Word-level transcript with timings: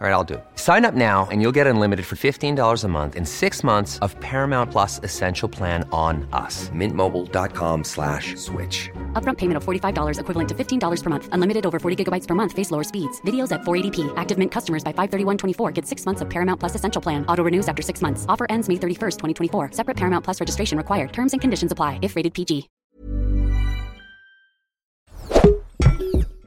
All 0.00 0.08
right, 0.08 0.12
I'll 0.12 0.24
do 0.24 0.34
it. 0.34 0.44
Sign 0.56 0.84
up 0.84 0.94
now 0.94 1.28
and 1.30 1.40
you'll 1.40 1.52
get 1.52 1.68
unlimited 1.68 2.04
for 2.04 2.16
$15 2.16 2.84
a 2.84 2.88
month 2.88 3.14
in 3.14 3.24
six 3.24 3.62
months 3.62 4.00
of 4.00 4.18
Paramount 4.18 4.72
Plus 4.72 4.98
Essential 5.04 5.48
Plan 5.48 5.88
on 5.92 6.28
us. 6.32 6.68
Mintmobile.com 6.70 7.84
slash 7.84 8.34
switch. 8.34 8.90
Upfront 9.12 9.38
payment 9.38 9.56
of 9.56 9.64
$45 9.64 10.18
equivalent 10.18 10.48
to 10.48 10.54
$15 10.54 11.02
per 11.02 11.10
month. 11.10 11.28
Unlimited 11.30 11.64
over 11.64 11.78
40 11.78 12.04
gigabytes 12.04 12.26
per 12.26 12.34
month. 12.34 12.52
Face 12.52 12.72
lower 12.72 12.82
speeds. 12.82 13.20
Videos 13.20 13.52
at 13.52 13.60
480p. 13.60 14.12
Active 14.16 14.36
Mint 14.36 14.50
customers 14.50 14.82
by 14.82 14.92
531.24 14.92 15.72
get 15.72 15.86
six 15.86 16.04
months 16.04 16.20
of 16.22 16.28
Paramount 16.28 16.58
Plus 16.58 16.74
Essential 16.74 17.00
Plan. 17.00 17.24
Auto 17.26 17.44
renews 17.44 17.68
after 17.68 17.80
six 17.80 18.02
months. 18.02 18.26
Offer 18.28 18.46
ends 18.50 18.68
May 18.68 18.76
31st, 18.76 19.16
2024. 19.16 19.70
Separate 19.72 19.96
Paramount 19.96 20.24
Plus 20.24 20.40
registration 20.40 20.76
required. 20.76 21.12
Terms 21.12 21.32
and 21.34 21.40
conditions 21.40 21.70
apply 21.70 22.00
if 22.02 22.16
rated 22.16 22.34
PG. 22.34 22.68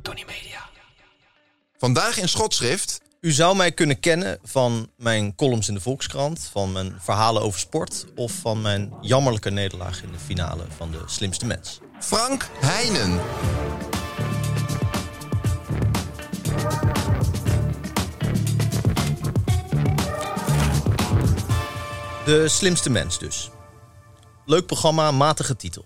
Tony 0.03 0.25
Media. 0.25 0.61
Vandaag 1.81 2.19
in 2.19 2.25
schotschrift. 2.25 2.99
U 3.21 3.31
zou 3.31 3.55
mij 3.55 3.71
kunnen 3.71 3.99
kennen 3.99 4.39
van 4.43 4.89
mijn 4.97 5.35
columns 5.35 5.67
in 5.67 5.73
de 5.73 5.79
Volkskrant, 5.79 6.49
van 6.51 6.71
mijn 6.71 6.95
verhalen 6.99 7.41
over 7.41 7.59
sport 7.59 8.05
of 8.15 8.31
van 8.31 8.61
mijn 8.61 8.93
jammerlijke 9.01 9.49
nederlaag 9.49 10.03
in 10.03 10.11
de 10.11 10.19
finale 10.19 10.63
van 10.77 10.91
de 10.91 11.01
slimste 11.05 11.45
mens. 11.45 11.79
Frank 11.99 12.49
Heijnen. 12.59 13.19
De 22.25 22.47
slimste 22.47 22.89
mens 22.89 23.19
dus. 23.19 23.49
Leuk 24.45 24.65
programma, 24.65 25.11
matige 25.11 25.55
titel. 25.55 25.85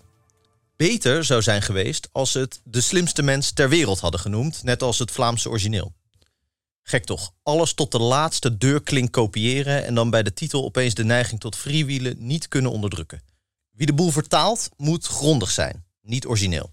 Beter 0.76 1.24
zou 1.24 1.42
zijn 1.42 1.62
geweest 1.62 2.08
als 2.12 2.32
ze 2.32 2.38
het 2.38 2.60
de 2.64 2.80
slimste 2.80 3.22
mens 3.22 3.52
ter 3.52 3.68
wereld 3.68 4.00
hadden 4.00 4.20
genoemd, 4.20 4.62
net 4.62 4.82
als 4.82 4.98
het 4.98 5.10
Vlaamse 5.10 5.48
origineel. 5.48 5.92
Gek 6.82 7.04
toch, 7.04 7.32
alles 7.42 7.74
tot 7.74 7.92
de 7.92 7.98
laatste 7.98 8.58
deurklink 8.58 9.12
kopiëren 9.12 9.84
en 9.84 9.94
dan 9.94 10.10
bij 10.10 10.22
de 10.22 10.32
titel 10.32 10.64
opeens 10.64 10.94
de 10.94 11.04
neiging 11.04 11.40
tot 11.40 11.56
freewielen 11.56 12.26
niet 12.26 12.48
kunnen 12.48 12.70
onderdrukken. 12.70 13.22
Wie 13.70 13.86
de 13.86 13.94
boel 13.94 14.10
vertaalt, 14.10 14.68
moet 14.76 15.06
grondig 15.06 15.50
zijn, 15.50 15.84
niet 16.00 16.26
origineel. 16.26 16.72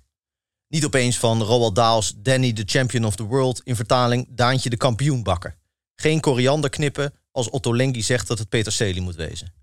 Niet 0.67 0.85
opeens 0.85 1.17
van 1.17 1.41
Roald 1.41 1.75
Daals 1.75 2.13
Danny 2.17 2.53
the 2.53 2.63
Champion 2.65 3.05
of 3.05 3.15
the 3.15 3.23
World 3.23 3.61
in 3.63 3.75
vertaling 3.75 4.27
Daantje 4.29 4.69
de 4.69 4.77
kampioen 4.77 5.23
bakken. 5.23 5.55
Geen 5.95 6.19
koriander 6.19 6.69
knippen 6.69 7.13
als 7.31 7.49
Otto 7.49 7.75
Lengi 7.75 8.01
zegt 8.01 8.27
dat 8.27 8.39
het 8.39 8.49
Peterselie 8.49 9.01
moet 9.01 9.15
wezen. 9.15 9.53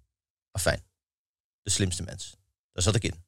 Afijn, 0.50 0.82
de 1.62 1.70
slimste 1.70 2.02
mens. 2.02 2.36
Daar 2.72 2.82
zat 2.82 2.94
ik 2.94 3.04
in. 3.04 3.24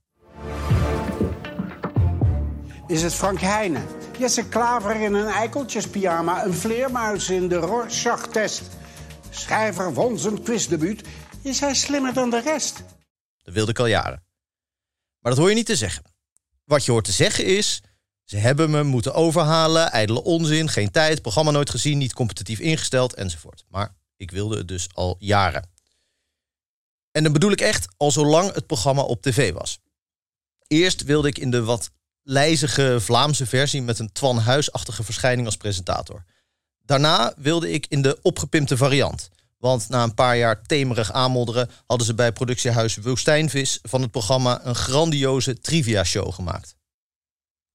Is 2.87 3.03
het 3.03 3.15
Frank 3.15 3.41
Heijnen? 3.41 3.87
Jesse 4.19 4.49
Klaver 4.49 5.01
in 5.01 5.15
een 5.15 5.27
eikeltjespyjama, 5.27 6.45
een 6.45 6.55
vleermuis 6.55 7.31
in 7.31 7.49
de 7.49 7.55
Rorschach-test. 7.55 8.63
Schrijver 9.31 9.95
won 9.95 10.19
zijn 10.19 10.43
quizdebuut. 10.43 11.09
Is 11.43 11.61
hij 11.61 11.75
slimmer 11.75 12.13
dan 12.13 12.31
de 12.31 12.41
rest? 12.41 12.83
Dat 13.43 13.55
wilde 13.55 13.71
ik 13.71 13.79
al 13.79 13.87
jaren. 13.87 14.23
Maar 15.19 15.33
dat 15.33 15.41
hoor 15.41 15.49
je 15.49 15.55
niet 15.55 15.67
te 15.67 15.77
zeggen. 15.77 16.03
Wat 16.65 16.85
je 16.85 16.91
hoort 16.91 17.05
te 17.05 17.13
zeggen 17.13 17.45
is... 17.45 17.83
ze 18.25 18.37
hebben 18.37 18.71
me 18.71 18.83
moeten 18.83 19.15
overhalen, 19.15 19.91
ijdele 19.93 20.23
onzin, 20.23 20.69
geen 20.69 20.91
tijd... 20.91 21.23
programma 21.23 21.51
nooit 21.51 21.71
gezien, 21.71 21.99
niet 21.99 22.13
competitief 22.13 22.59
ingesteld, 22.59 23.15
enzovoort. 23.15 23.65
Maar 23.69 23.97
ik 24.17 24.31
wilde 24.31 24.57
het 24.57 24.69
dus 24.69 24.89
al 24.95 25.17
jaren. 25.19 25.71
En 27.11 27.23
dan 27.23 27.33
bedoel 27.33 27.53
ik 27.53 27.61
echt 27.61 27.89
al 27.97 28.11
zolang 28.11 28.53
het 28.55 28.67
programma 28.67 29.03
op 29.03 29.23
tv 29.23 29.53
was. 29.53 29.81
Eerst 30.67 31.03
wilde 31.03 31.29
ik 31.29 31.39
in 31.39 31.51
de 31.51 31.63
wat 31.63 31.91
lijzige 32.29 32.97
Vlaamse 33.01 33.47
versie... 33.47 33.83
met 33.83 33.99
een 33.99 34.13
Twan 34.13 34.39
Huisachtige 34.39 35.05
verschijning 35.05 35.47
als 35.47 35.57
presentator. 35.57 36.25
Daarna 36.85 37.33
wilde 37.37 37.71
ik 37.71 37.87
in 37.89 38.03
de 38.03 38.19
opgepimpte 38.23 38.77
variant... 38.77 39.31
Want 39.59 39.89
na 39.89 40.03
een 40.03 40.15
paar 40.15 40.37
jaar 40.37 40.63
temerig 40.63 41.13
aanmodderen 41.13 41.71
hadden 41.87 42.07
ze 42.07 42.15
bij 42.15 42.33
productiehuis 42.33 42.97
Woestijnvis 42.97 43.79
van 43.83 44.03
het 44.03 44.11
programma 44.11 44.61
een 44.65 44.75
grandioze 44.75 45.61
trivia-show 45.61 46.35
gemaakt. 46.35 46.77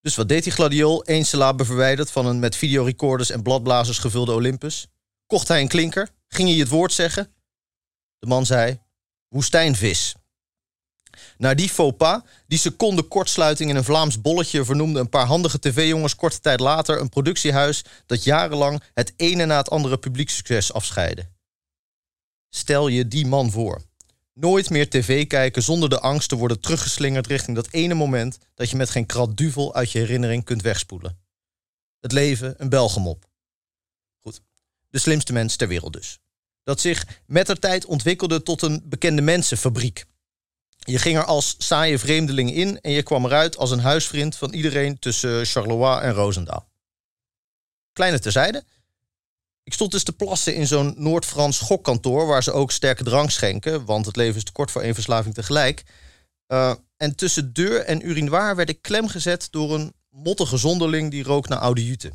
Dus 0.00 0.16
wat 0.16 0.28
deed 0.28 0.42
die 0.42 0.52
gladiool, 0.52 1.04
één 1.04 1.24
syllabe 1.24 1.64
verwijderd 1.64 2.10
van 2.10 2.26
een 2.26 2.38
met 2.38 2.56
videorecorders 2.56 3.30
en 3.30 3.42
bladblazers 3.42 3.98
gevulde 3.98 4.32
Olympus? 4.32 4.88
Kocht 5.30 5.48
hij 5.48 5.60
een 5.60 5.68
klinker? 5.68 6.08
Ging 6.28 6.48
hij 6.48 6.58
het 6.58 6.68
woord 6.68 6.92
zeggen? 6.92 7.34
De 8.18 8.26
man 8.26 8.46
zei: 8.46 8.80
woestijnvis. 9.28 10.14
Na 11.38 11.54
die 11.54 11.68
faux 11.68 11.96
pas, 11.96 12.20
die 12.46 12.58
seconde 12.58 13.02
kortsluiting 13.02 13.70
in 13.70 13.76
een 13.76 13.84
Vlaams 13.84 14.20
bolletje, 14.20 14.64
vernoemde 14.64 15.00
een 15.00 15.08
paar 15.08 15.26
handige 15.26 15.58
tv-jongens 15.58 16.16
korte 16.16 16.40
tijd 16.40 16.60
later 16.60 17.00
een 17.00 17.08
productiehuis 17.08 17.84
dat 18.06 18.24
jarenlang 18.24 18.82
het 18.94 19.12
ene 19.16 19.44
na 19.44 19.56
het 19.56 19.70
andere 19.70 19.98
publieksucces 19.98 20.72
afscheidde. 20.72 21.28
Stel 22.48 22.88
je 22.88 23.08
die 23.08 23.26
man 23.26 23.50
voor. 23.50 23.82
Nooit 24.32 24.70
meer 24.70 24.90
tv 24.90 25.26
kijken 25.26 25.62
zonder 25.62 25.88
de 25.88 26.00
angst 26.00 26.28
te 26.28 26.36
worden 26.36 26.60
teruggeslingerd 26.60 27.26
richting 27.26 27.56
dat 27.56 27.68
ene 27.70 27.94
moment 27.94 28.38
dat 28.54 28.70
je 28.70 28.76
met 28.76 28.90
geen 28.90 29.06
krat 29.06 29.36
duvel 29.36 29.74
uit 29.74 29.92
je 29.92 29.98
herinnering 29.98 30.44
kunt 30.44 30.62
wegspoelen. 30.62 31.18
Het 32.00 32.12
leven 32.12 32.54
een 32.56 32.68
Belgemop. 32.68 33.29
De 34.90 34.98
slimste 34.98 35.32
mens 35.32 35.56
ter 35.56 35.68
wereld 35.68 35.92
dus. 35.92 36.18
Dat 36.62 36.80
zich 36.80 37.06
met 37.26 37.46
de 37.46 37.58
tijd 37.58 37.84
ontwikkelde 37.84 38.42
tot 38.42 38.62
een 38.62 38.82
bekende 38.84 39.22
mensenfabriek. 39.22 40.04
Je 40.78 40.98
ging 40.98 41.16
er 41.16 41.24
als 41.24 41.54
saaie 41.58 41.98
vreemdeling 41.98 42.54
in 42.54 42.80
en 42.80 42.90
je 42.90 43.02
kwam 43.02 43.24
eruit 43.24 43.56
als 43.56 43.70
een 43.70 43.80
huisvriend 43.80 44.36
van 44.36 44.52
iedereen 44.52 44.98
tussen 44.98 45.46
Charleroi 45.46 46.00
en 46.00 46.12
Roosendaal. 46.12 46.68
Kleine 47.92 48.18
terzijde. 48.18 48.64
Ik 49.62 49.72
stond 49.72 49.90
dus 49.90 50.02
te 50.02 50.12
plassen 50.12 50.54
in 50.54 50.66
zo'n 50.66 50.94
Noord-Frans 50.96 51.58
gokkantoor... 51.58 52.26
waar 52.26 52.42
ze 52.42 52.52
ook 52.52 52.70
sterke 52.70 53.04
drank 53.04 53.30
schenken... 53.30 53.84
want 53.84 54.06
het 54.06 54.16
leven 54.16 54.36
is 54.36 54.44
te 54.44 54.52
kort 54.52 54.70
voor 54.70 54.82
één 54.82 54.94
verslaving 54.94 55.34
tegelijk. 55.34 55.82
Uh, 56.48 56.74
en 56.96 57.16
tussen 57.16 57.52
deur 57.52 57.84
en 57.84 58.08
urinoir 58.08 58.56
werd 58.56 58.68
ik 58.68 58.82
klemgezet... 58.82 59.48
door 59.50 59.74
een 59.74 59.94
mottige 60.08 60.56
zonderling 60.56 61.10
die 61.10 61.22
rook 61.22 61.48
naar 61.48 61.58
oude 61.58 61.86
jute. 61.86 62.12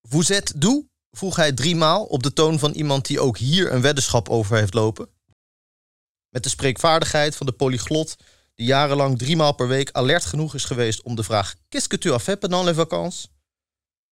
Vous 0.00 0.30
êtes 0.30 0.52
doe? 0.56 0.89
Vroeg 1.10 1.36
hij 1.36 1.52
driemaal 1.52 2.04
op 2.04 2.22
de 2.22 2.32
toon 2.32 2.58
van 2.58 2.72
iemand... 2.72 3.06
die 3.06 3.20
ook 3.20 3.38
hier 3.38 3.72
een 3.72 3.80
weddenschap 3.80 4.28
over 4.28 4.56
heeft 4.56 4.74
lopen. 4.74 5.08
Met 6.28 6.42
de 6.42 6.48
spreekvaardigheid 6.48 7.36
van 7.36 7.46
de 7.46 7.52
polyglot... 7.52 8.16
die 8.54 8.66
jarenlang 8.66 9.18
driemaal 9.18 9.54
per 9.54 9.68
week 9.68 9.90
alert 9.92 10.24
genoeg 10.24 10.54
is 10.54 10.64
geweest... 10.64 11.02
om 11.02 11.14
de 11.14 11.22
vraag... 11.22 11.54
Qu'est-ce 11.68 11.88
que 11.88 11.98
tu 11.98 12.12
as 12.12 12.22
fait 12.22 12.40
pendant 12.40 12.64
les 12.64 12.76
vacances? 12.76 13.28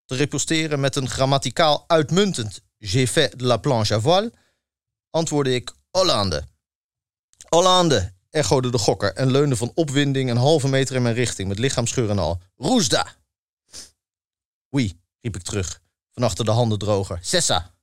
te 0.08 0.14
reposteren 0.14 0.80
met 0.80 0.96
een 0.96 1.08
grammaticaal 1.08 1.84
uitmuntend 1.86 2.62
j'ai 2.78 3.06
fait 3.06 3.38
de 3.38 3.44
la 3.44 3.56
planche 3.56 3.94
à 3.94 4.00
voile, 4.00 4.32
antwoordde 5.10 5.54
ik 5.54 5.76
Hollande. 5.90 6.44
Hollande, 7.48 8.14
echode 8.30 8.70
de 8.70 8.78
gokker 8.78 9.14
en 9.14 9.30
leunde 9.30 9.56
van 9.56 9.72
opwinding 9.74 10.30
een 10.30 10.36
halve 10.36 10.68
meter 10.68 10.96
in 10.96 11.02
mijn 11.02 11.14
richting 11.14 11.48
met 11.48 11.58
lichaamscheur 11.58 12.10
en 12.10 12.18
al. 12.18 12.40
Roesda! 12.56 13.16
Oui, 14.68 15.00
riep 15.20 15.36
ik 15.36 15.42
terug, 15.42 15.82
van 16.18 16.26
achter 16.26 16.44
de 16.44 16.50
handen 16.50 16.78
droger. 16.78 17.18
Sessa! 17.20 17.74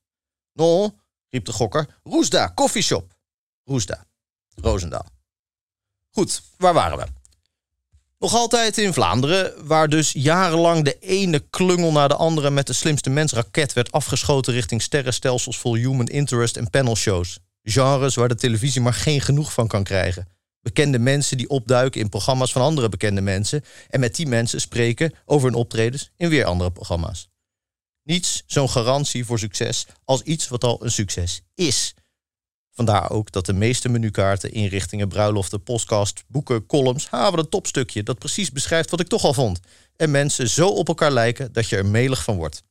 No, 0.52 0.94
riep 1.28 1.44
de 1.44 1.52
gokker. 1.52 1.86
Roesda, 2.02 2.46
koffieshop. 2.46 3.16
Roesda, 3.64 4.06
Roosendaal. 4.54 5.06
Goed, 6.10 6.42
waar 6.56 6.74
waren 6.74 6.98
we? 6.98 7.04
Nog 8.18 8.34
altijd 8.34 8.78
in 8.78 8.92
Vlaanderen, 8.92 9.66
waar 9.66 9.88
dus 9.88 10.12
jarenlang 10.12 10.84
de 10.84 10.98
ene 10.98 11.38
klungel 11.38 11.92
naar 11.92 12.08
de 12.08 12.14
andere 12.14 12.50
met 12.50 12.66
de 12.66 12.72
slimste 12.72 13.10
mensraket 13.10 13.72
werd 13.72 13.92
afgeschoten 13.92 14.52
richting 14.52 14.82
sterrenstelsels 14.82 15.58
vol 15.58 15.74
human 15.74 16.06
interest 16.06 16.56
en 16.56 16.70
panelshows. 16.70 17.38
Genres 17.62 18.14
waar 18.14 18.28
de 18.28 18.34
televisie 18.34 18.80
maar 18.80 18.94
geen 18.94 19.20
genoeg 19.20 19.52
van 19.52 19.66
kan 19.66 19.84
krijgen. 19.84 20.28
Bekende 20.60 20.98
mensen 20.98 21.36
die 21.36 21.48
opduiken 21.48 22.00
in 22.00 22.08
programma's 22.08 22.52
van 22.52 22.62
andere 22.62 22.88
bekende 22.88 23.20
mensen 23.20 23.64
en 23.88 24.00
met 24.00 24.14
die 24.14 24.26
mensen 24.26 24.60
spreken 24.60 25.14
over 25.24 25.48
hun 25.48 25.58
optredens 25.58 26.10
in 26.16 26.28
weer 26.28 26.44
andere 26.44 26.70
programma's. 26.70 27.28
Niets 28.06 28.42
zo'n 28.46 28.70
garantie 28.70 29.24
voor 29.24 29.38
succes 29.38 29.86
als 30.04 30.22
iets 30.22 30.48
wat 30.48 30.64
al 30.64 30.84
een 30.84 30.90
succes 30.90 31.40
is. 31.54 31.94
Vandaar 32.70 33.10
ook 33.10 33.32
dat 33.32 33.46
de 33.46 33.52
meeste 33.52 33.88
menukaarten, 33.88 34.52
inrichtingen, 34.52 35.08
bruiloften, 35.08 35.62
podcast, 35.62 36.24
boeken, 36.26 36.66
columns 36.66 37.10
hebben 37.10 37.40
een 37.40 37.48
topstukje 37.48 38.02
dat 38.02 38.18
precies 38.18 38.50
beschrijft 38.50 38.90
wat 38.90 39.00
ik 39.00 39.08
toch 39.08 39.24
al 39.24 39.34
vond. 39.34 39.60
En 39.96 40.10
mensen 40.10 40.48
zo 40.48 40.68
op 40.68 40.88
elkaar 40.88 41.10
lijken 41.10 41.52
dat 41.52 41.68
je 41.68 41.76
er 41.76 41.86
melig 41.86 42.22
van 42.22 42.36
wordt. 42.36 42.62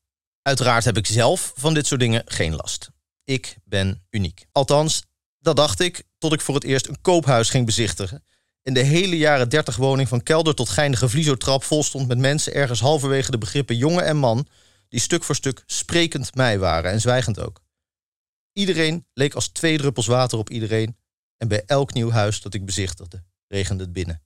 Uiteraard 0.41 0.85
heb 0.85 0.97
ik 0.97 1.07
zelf 1.07 1.53
van 1.55 1.73
dit 1.73 1.87
soort 1.87 1.99
dingen 1.99 2.21
geen 2.25 2.55
last. 2.55 2.89
Ik 3.23 3.57
ben 3.63 4.05
uniek. 4.09 4.45
Althans, 4.51 5.03
dat 5.39 5.55
dacht 5.55 5.79
ik 5.79 6.03
tot 6.17 6.33
ik 6.33 6.41
voor 6.41 6.55
het 6.55 6.63
eerst 6.63 6.87
een 6.87 7.01
koophuis 7.01 7.49
ging 7.49 7.65
bezichtigen. 7.65 8.23
In 8.61 8.73
de 8.73 8.83
hele 8.83 9.17
jaren 9.17 9.49
30 9.49 9.75
woning 9.75 10.07
van 10.07 10.23
kelder 10.23 10.55
tot 10.55 10.69
geindige 10.69 11.09
vliezotrap 11.09 11.63
vol 11.63 11.83
stond 11.83 12.07
met 12.07 12.17
mensen 12.17 12.53
ergens 12.53 12.79
halverwege 12.79 13.31
de 13.31 13.37
begrippen 13.37 13.77
jongen 13.77 14.05
en 14.05 14.17
man, 14.17 14.47
die 14.89 14.99
stuk 14.99 15.23
voor 15.23 15.35
stuk 15.35 15.63
sprekend 15.65 16.35
mij 16.35 16.59
waren 16.59 16.91
en 16.91 17.01
zwijgend 17.01 17.39
ook. 17.39 17.63
Iedereen 18.53 19.07
leek 19.13 19.33
als 19.33 19.47
twee 19.47 19.77
druppels 19.77 20.07
water 20.07 20.37
op 20.37 20.49
iedereen 20.49 20.97
en 21.37 21.47
bij 21.47 21.63
elk 21.65 21.93
nieuw 21.93 22.09
huis 22.09 22.41
dat 22.41 22.53
ik 22.53 22.65
bezichtigde 22.65 23.23
regende 23.47 23.83
het 23.83 23.93
binnen. 23.93 24.23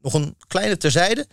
Nog 0.00 0.14
een 0.14 0.36
kleine 0.46 0.76
terzijde. 0.76 1.28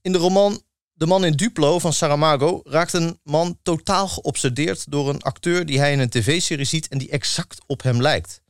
In 0.00 0.12
de 0.12 0.18
roman 0.18 0.62
De 0.92 1.06
man 1.06 1.24
in 1.24 1.32
Duplo 1.32 1.78
van 1.78 1.92
Saramago 1.92 2.60
raakt 2.64 2.92
een 2.92 3.20
man 3.22 3.58
totaal 3.62 4.08
geobsedeerd 4.08 4.90
door 4.90 5.08
een 5.08 5.22
acteur 5.22 5.66
die 5.66 5.78
hij 5.78 5.92
in 5.92 5.98
een 5.98 6.08
tv-serie 6.08 6.64
ziet 6.64 6.88
en 6.88 6.98
die 6.98 7.10
exact 7.10 7.60
op 7.66 7.82
hem 7.82 8.00
lijkt. 8.00 8.42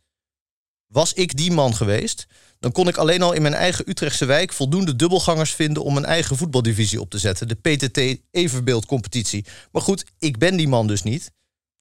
Was 0.86 1.12
ik 1.12 1.36
die 1.36 1.52
man 1.52 1.74
geweest, 1.74 2.26
dan 2.60 2.72
kon 2.72 2.88
ik 2.88 2.96
alleen 2.96 3.22
al 3.22 3.32
in 3.32 3.42
mijn 3.42 3.54
eigen 3.54 3.88
Utrechtse 3.90 4.24
wijk 4.24 4.52
voldoende 4.52 4.96
dubbelgangers 4.96 5.52
vinden 5.52 5.84
om 5.84 5.96
een 5.96 6.04
eigen 6.04 6.36
voetbaldivisie 6.36 7.00
op 7.00 7.10
te 7.10 7.18
zetten, 7.18 7.48
de 7.48 7.54
PTT 7.54 8.22
Evenbeeldcompetitie. 8.30 9.44
Maar 9.72 9.82
goed, 9.82 10.04
ik 10.18 10.38
ben 10.38 10.56
die 10.56 10.68
man 10.68 10.86
dus 10.86 11.02
niet. 11.02 11.32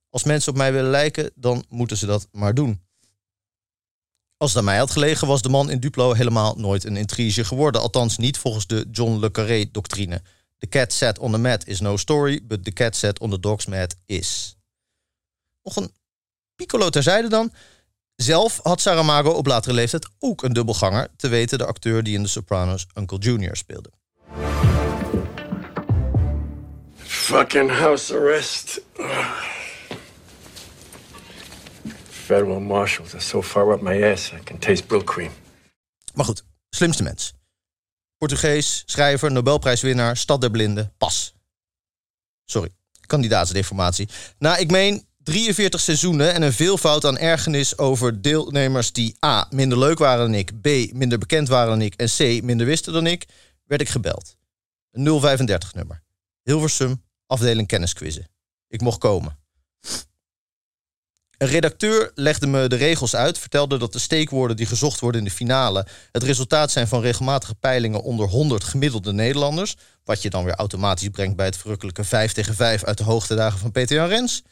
Als 0.10 0.24
mensen 0.24 0.52
op 0.52 0.58
mij 0.58 0.74
willen 0.74 0.90
lijken, 0.90 1.32
dan 1.36 1.66
moeten 1.70 1.98
ze 1.98 2.06
dat 2.06 2.28
maar 2.32 2.54
doen. 2.54 2.82
Als 4.38 4.50
het 4.50 4.60
aan 4.60 4.66
mij 4.66 4.78
had 4.78 4.92
gelegen, 4.92 5.28
was 5.28 5.42
de 5.42 5.50
man 5.50 5.70
in 5.70 5.80
Duplo 5.80 6.14
helemaal 6.14 6.56
nooit 6.56 6.84
een 6.84 6.98
intrige 6.98 7.44
geworden. 7.44 7.82
Althans 7.82 8.18
niet 8.18 8.38
volgens 8.38 8.68
de 8.68 8.88
John 8.92 9.20
le 9.20 9.32
Carré-doctrine. 9.32 10.22
The 10.58 10.68
cat 10.68 10.94
sat 10.94 11.20
on 11.20 11.32
the 11.32 11.38
mat 11.38 11.68
is 11.68 11.80
no 11.80 11.98
story, 11.98 12.40
but 12.44 12.64
the 12.64 12.72
cat 12.72 12.96
sat 12.96 13.20
on 13.20 13.30
the 13.30 13.40
dog's 13.40 13.66
mat 13.66 13.96
is. 14.06 14.58
Nog 15.64 15.76
een 15.76 15.92
piccolo 16.56 16.90
terzijde 16.90 17.28
dan. 17.28 17.52
Zelf 18.22 18.60
had 18.64 18.82
Saramago 18.82 19.30
op 19.30 19.46
latere 19.46 19.74
leeftijd 19.74 20.10
ook 20.20 20.44
een 20.44 20.54
dubbelganger, 20.54 21.08
te 21.16 21.28
weten 21.28 21.58
de 21.58 21.66
acteur 21.66 22.04
die 22.04 22.16
in 22.16 22.24
The 22.24 22.30
Sopranos 22.30 22.88
Uncle 22.94 23.18
Junior 23.18 23.56
speelde. 23.56 23.92
Fucking 26.98 27.72
house 27.72 28.18
arrest. 28.18 28.82
Federal 32.10 32.60
marshals 32.60 33.14
are 33.14 33.24
so 33.24 33.42
far 33.42 33.74
up 33.74 33.82
my 33.82 34.04
ass 34.04 34.32
I 34.32 34.44
can 34.44 34.58
taste 34.58 34.86
brill 34.86 35.04
cream. 35.04 35.32
Maar 36.14 36.26
goed, 36.26 36.44
slimste 36.70 37.04
mens. 37.04 37.34
Portugees, 38.18 38.84
schrijver, 38.86 39.32
Nobelprijswinnaar, 39.32 40.18
Stad 40.18 40.42
der 40.42 40.52
Blinden, 40.52 40.94
pas. 40.98 41.34
Sorry, 42.46 42.70
kandidaatsdeformatie. 43.06 44.10
Nou, 44.38 44.60
ik 44.60 44.72
meen 44.72 45.08
43 45.30 45.80
seizoenen 45.80 46.34
en 46.34 46.42
een 46.42 46.54
veelvoud 46.54 47.06
aan 47.06 47.18
ergernis 47.18 47.78
over 47.78 48.22
deelnemers 48.22 48.92
die 48.92 49.16
A. 49.26 49.48
minder 49.50 49.78
leuk 49.78 49.98
waren 49.98 50.26
dan 50.26 50.34
ik, 50.34 50.62
B. 50.62 50.94
minder 50.94 51.18
bekend 51.18 51.48
waren 51.48 51.70
dan 51.70 51.82
ik 51.82 51.94
en 51.96 52.08
C. 52.08 52.44
minder 52.44 52.66
wisten 52.66 52.94
dan 52.94 53.06
ik, 53.06 53.26
werd 53.66 53.82
ik 53.82 53.90
gebeld. 53.90 54.36
Een 54.92 55.20
035 55.20 55.74
nummer. 55.74 56.02
Hilversum, 56.44 57.04
afdeling 57.28 57.68
kennisquizzen. 57.68 58.28
Ik 58.68 58.82
mocht 58.82 58.98
komen. 58.98 59.38
Een 61.38 61.48
redacteur 61.48 62.12
legde 62.16 62.48
me 62.48 62.68
de 62.68 62.76
regels 62.76 63.16
uit, 63.16 63.38
vertelde 63.38 63.78
dat 63.78 63.94
de 63.94 64.00
steekwoorden 64.00 64.58
die 64.58 64.66
gezocht 64.66 65.00
worden 65.00 65.22
in 65.22 65.28
de 65.28 65.34
finale 65.34 65.86
het 66.12 66.24
resultaat 66.24 66.72
zijn 66.72 66.88
van 66.88 67.02
regelmatige 67.02 67.56
peilingen 67.56 68.04
onder 68.04 68.28
100 68.28 68.64
gemiddelde 68.64 69.14
Nederlanders, 69.14 69.76
wat 70.04 70.22
je 70.22 70.30
dan 70.30 70.44
weer 70.44 70.56
automatisch 70.56 71.10
brengt 71.10 71.36
bij 71.36 71.46
het 71.46 71.58
verrukkelijke 71.58 72.04
5 72.04 72.32
tegen 72.32 72.56
5 72.56 72.84
uit 72.84 72.98
de 72.98 73.04
hoogtedagen 73.04 73.60
van 73.60 73.72
Peter 73.72 73.96
Jan 73.96 74.08
Rens. 74.08 74.44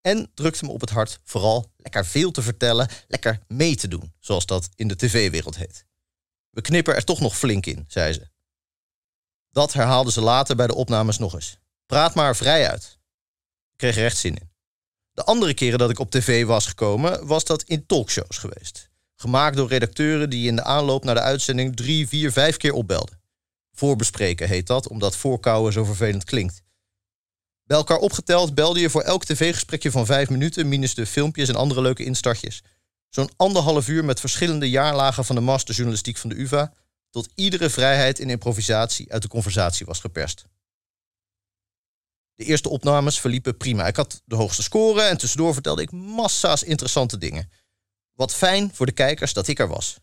En 0.00 0.30
drukte 0.34 0.64
me 0.64 0.70
op 0.70 0.80
het 0.80 0.90
hart 0.90 1.20
vooral 1.24 1.72
lekker 1.76 2.06
veel 2.06 2.30
te 2.30 2.42
vertellen, 2.42 2.88
lekker 3.08 3.40
mee 3.46 3.76
te 3.76 3.88
doen, 3.88 4.12
zoals 4.20 4.46
dat 4.46 4.68
in 4.74 4.88
de 4.88 4.96
tv-wereld 4.96 5.56
heet. 5.56 5.84
We 6.50 6.60
knippen 6.60 6.94
er 6.94 7.04
toch 7.04 7.20
nog 7.20 7.38
flink 7.38 7.66
in, 7.66 7.84
zei 7.88 8.12
ze. 8.12 8.28
Dat 9.50 9.72
herhaalde 9.72 10.12
ze 10.12 10.20
later 10.20 10.56
bij 10.56 10.66
de 10.66 10.74
opnames 10.74 11.18
nog 11.18 11.34
eens. 11.34 11.58
Praat 11.86 12.14
maar 12.14 12.36
vrij 12.36 12.70
uit. 12.70 12.98
Ik 13.72 13.76
kreeg 13.76 13.96
er 13.96 14.04
echt 14.04 14.16
zin 14.16 14.36
in. 14.36 14.50
De 15.12 15.24
andere 15.24 15.54
keren 15.54 15.78
dat 15.78 15.90
ik 15.90 15.98
op 15.98 16.10
tv 16.10 16.44
was 16.44 16.66
gekomen, 16.66 17.26
was 17.26 17.44
dat 17.44 17.62
in 17.62 17.86
talkshows 17.86 18.38
geweest. 18.38 18.90
Gemaakt 19.14 19.56
door 19.56 19.68
redacteuren 19.68 20.30
die 20.30 20.48
in 20.48 20.56
de 20.56 20.64
aanloop 20.64 21.04
naar 21.04 21.14
de 21.14 21.20
uitzending 21.20 21.76
drie, 21.76 22.08
vier, 22.08 22.32
vijf 22.32 22.56
keer 22.56 22.72
opbelden. 22.72 23.20
Voorbespreken 23.72 24.48
heet 24.48 24.66
dat, 24.66 24.88
omdat 24.88 25.16
voorkouwen 25.16 25.72
zo 25.72 25.84
vervelend 25.84 26.24
klinkt. 26.24 26.62
Bij 27.68 27.76
elkaar 27.76 27.98
opgeteld 27.98 28.54
belde 28.54 28.80
je 28.80 28.90
voor 28.90 29.02
elk 29.02 29.24
tv-gesprekje 29.24 29.90
van 29.90 30.06
vijf 30.06 30.28
minuten, 30.28 30.68
minus 30.68 30.94
de 30.94 31.06
filmpjes 31.06 31.48
en 31.48 31.54
andere 31.54 31.80
leuke 31.80 32.04
instartjes. 32.04 32.62
Zo'n 33.08 33.30
anderhalf 33.36 33.88
uur 33.88 34.04
met 34.04 34.20
verschillende 34.20 34.70
jaarlagen 34.70 35.24
van 35.24 35.34
de 35.34 35.40
masterjournalistiek 35.40 36.16
van 36.16 36.30
de 36.30 36.40
UvA, 36.40 36.72
tot 37.10 37.28
iedere 37.34 37.70
vrijheid 37.70 38.18
in 38.18 38.30
improvisatie 38.30 39.12
uit 39.12 39.22
de 39.22 39.28
conversatie 39.28 39.86
was 39.86 40.00
geperst. 40.00 40.44
De 42.34 42.44
eerste 42.44 42.68
opnames 42.68 43.20
verliepen 43.20 43.56
prima. 43.56 43.86
Ik 43.86 43.96
had 43.96 44.22
de 44.24 44.36
hoogste 44.36 44.62
score 44.62 45.02
en 45.02 45.18
tussendoor 45.18 45.52
vertelde 45.52 45.82
ik 45.82 45.92
massa's 45.92 46.62
interessante 46.62 47.18
dingen. 47.18 47.50
Wat 48.12 48.34
fijn 48.34 48.70
voor 48.74 48.86
de 48.86 48.92
kijkers 48.92 49.32
dat 49.32 49.48
ik 49.48 49.58
er 49.58 49.68
was. 49.68 49.98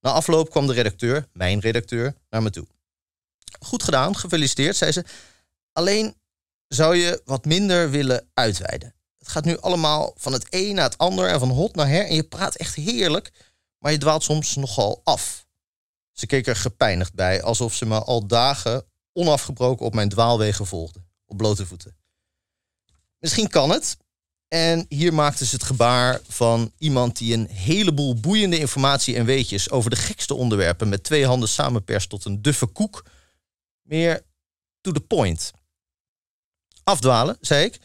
Na 0.00 0.10
afloop 0.10 0.50
kwam 0.50 0.66
de 0.66 0.72
redacteur, 0.72 1.28
mijn 1.32 1.60
redacteur, 1.60 2.14
naar 2.30 2.42
me 2.42 2.50
toe. 2.50 2.66
Goed 3.60 3.82
gedaan, 3.82 4.16
gefeliciteerd, 4.16 4.76
zei 4.76 4.92
ze. 4.92 5.04
Alleen 5.72 6.16
zou 6.68 6.96
je 6.96 7.22
wat 7.24 7.44
minder 7.44 7.90
willen 7.90 8.28
uitweiden. 8.34 8.94
Het 9.18 9.28
gaat 9.28 9.44
nu 9.44 9.58
allemaal 9.58 10.12
van 10.16 10.32
het 10.32 10.46
een 10.50 10.74
naar 10.74 10.84
het 10.84 10.98
ander 10.98 11.28
en 11.28 11.38
van 11.38 11.50
hot 11.50 11.74
naar 11.74 11.88
her. 11.88 12.06
En 12.06 12.14
je 12.14 12.22
praat 12.22 12.54
echt 12.54 12.74
heerlijk, 12.74 13.32
maar 13.78 13.92
je 13.92 13.98
dwaalt 13.98 14.22
soms 14.22 14.56
nogal 14.56 15.00
af. 15.04 15.46
Ze 16.12 16.26
keek 16.26 16.46
er 16.46 16.56
gepijnigd 16.56 17.14
bij, 17.14 17.42
alsof 17.42 17.74
ze 17.74 17.86
me 17.86 18.04
al 18.04 18.26
dagen 18.26 18.86
onafgebroken 19.12 19.86
op 19.86 19.94
mijn 19.94 20.08
dwaalwegen 20.08 20.66
volgde, 20.66 21.04
op 21.26 21.36
blote 21.36 21.66
voeten. 21.66 21.96
Misschien 23.18 23.48
kan 23.48 23.70
het. 23.70 23.96
En 24.48 24.86
hier 24.88 25.14
maakte 25.14 25.46
ze 25.46 25.54
het 25.54 25.64
gebaar 25.64 26.20
van 26.28 26.72
iemand 26.78 27.16
die 27.16 27.34
een 27.34 27.46
heleboel 27.46 28.14
boeiende 28.14 28.58
informatie 28.58 29.16
en 29.16 29.24
weetjes 29.24 29.70
over 29.70 29.90
de 29.90 29.96
gekste 29.96 30.34
onderwerpen 30.34 30.88
met 30.88 31.04
twee 31.04 31.26
handen 31.26 31.48
samenperst 31.48 32.08
tot 32.08 32.24
een 32.24 32.42
duffe 32.42 32.66
koek. 32.66 33.04
Meer 33.82 34.22
to 34.80 34.92
the 34.92 35.00
point. 35.00 35.52
Afdwalen, 36.88 37.36
zei 37.40 37.64
ik. 37.64 37.78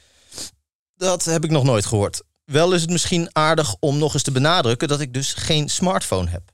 Dat 0.96 1.26
heb 1.26 1.44
ik 1.44 1.52
nog 1.52 1.64
nooit 1.64 1.86
gehoord. 1.86 2.22
Wel 2.46 2.74
is 2.74 2.82
het 2.82 2.90
misschien 2.90 3.30
aardig 3.32 3.76
om 3.80 3.98
nog 3.98 4.14
eens 4.14 4.24
te 4.24 4.32
benadrukken 4.32 4.88
dat 4.88 5.00
ik 5.00 5.14
dus 5.14 5.34
geen 5.34 5.70
smartphone 5.70 6.30
heb. 6.30 6.52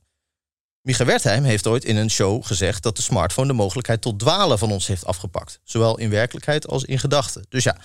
Micha 0.82 1.04
Wertheim 1.04 1.44
heeft 1.44 1.66
ooit 1.66 1.84
in 1.84 1.96
een 1.96 2.10
show 2.10 2.44
gezegd 2.44 2.82
dat 2.82 2.96
de 2.96 3.02
smartphone 3.02 3.46
de 3.46 3.52
mogelijkheid 3.52 4.00
tot 4.00 4.18
dwalen 4.18 4.58
van 4.58 4.72
ons 4.72 4.86
heeft 4.86 5.04
afgepakt. 5.04 5.60
Zowel 5.62 5.98
in 5.98 6.10
werkelijkheid 6.10 6.68
als 6.68 6.84
in 6.84 6.98
gedachten. 6.98 7.46
Dus 7.48 7.64
ja, 7.64 7.76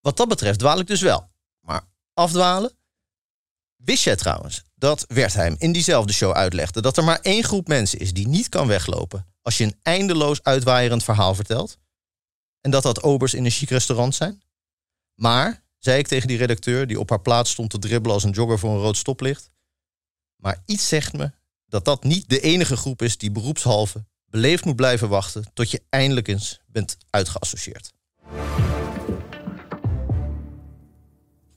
wat 0.00 0.16
dat 0.16 0.28
betreft 0.28 0.58
dwaal 0.58 0.78
ik 0.78 0.86
dus 0.86 1.00
wel. 1.00 1.30
Maar 1.60 1.82
afdwalen? 2.14 2.72
Wist 3.76 4.04
jij 4.04 4.16
trouwens 4.16 4.62
dat 4.74 5.04
Wertheim 5.08 5.56
in 5.58 5.72
diezelfde 5.72 6.12
show 6.12 6.32
uitlegde 6.32 6.82
dat 6.82 6.96
er 6.96 7.04
maar 7.04 7.20
één 7.22 7.44
groep 7.44 7.68
mensen 7.68 7.98
is 7.98 8.12
die 8.12 8.28
niet 8.28 8.48
kan 8.48 8.66
weglopen 8.66 9.26
als 9.42 9.58
je 9.58 9.64
een 9.64 9.78
eindeloos 9.82 10.42
uitwaaierend 10.42 11.04
verhaal 11.04 11.34
vertelt? 11.34 11.78
En 12.60 12.70
dat 12.70 12.82
dat 12.82 13.02
obers 13.02 13.34
in 13.34 13.44
een 13.44 13.50
chic 13.50 13.68
restaurant 13.68 14.14
zijn? 14.14 14.42
Maar, 15.14 15.64
zei 15.78 15.98
ik 15.98 16.06
tegen 16.06 16.28
die 16.28 16.38
redacteur 16.38 16.86
die 16.86 17.00
op 17.00 17.08
haar 17.08 17.20
plaats 17.20 17.50
stond 17.50 17.70
te 17.70 17.78
dribbelen 17.78 18.14
als 18.14 18.24
een 18.24 18.30
jogger 18.30 18.58
voor 18.58 18.70
een 18.70 18.80
rood 18.80 18.96
stoplicht, 18.96 19.50
maar 20.36 20.62
iets 20.66 20.88
zegt 20.88 21.12
me 21.12 21.30
dat 21.66 21.84
dat 21.84 22.04
niet 22.04 22.28
de 22.28 22.40
enige 22.40 22.76
groep 22.76 23.02
is 23.02 23.18
die 23.18 23.30
beroepshalve 23.30 24.04
beleefd 24.24 24.64
moet 24.64 24.76
blijven 24.76 25.08
wachten 25.08 25.44
tot 25.54 25.70
je 25.70 25.82
eindelijk 25.88 26.28
eens 26.28 26.60
bent 26.66 26.96
uitgeassocieerd. 27.10 27.92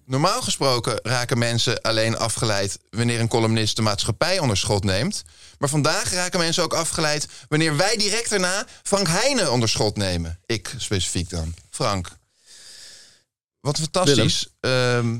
Normaal 0.06 0.42
gesproken 0.42 1.00
raken 1.04 1.38
mensen 1.38 1.82
alleen 1.82 2.18
afgeleid 2.18 2.80
wanneer 2.90 3.20
een 3.20 3.28
columnist 3.28 3.76
de 3.76 3.82
maatschappij 3.82 4.40
onder 4.40 4.58
schot 4.58 4.84
neemt. 4.84 5.24
Maar 5.58 5.70
vandaag 5.70 6.12
raken 6.12 6.40
mensen 6.40 6.64
ook 6.64 6.74
afgeleid 6.74 7.28
wanneer 7.50 7.78
wij 7.78 7.98
direct 7.98 8.30
daarna 8.30 8.68
Frank 8.84 9.08
Heijnen 9.08 9.52
onder 9.52 9.70
schot 9.70 9.98
nemen. 9.98 10.40
Ik 10.46 10.74
specifiek 10.78 11.30
dan. 11.30 11.54
Frank. 11.70 12.10
Wat 13.60 13.78
fantastisch. 13.78 14.48
Ehm, 14.60 15.18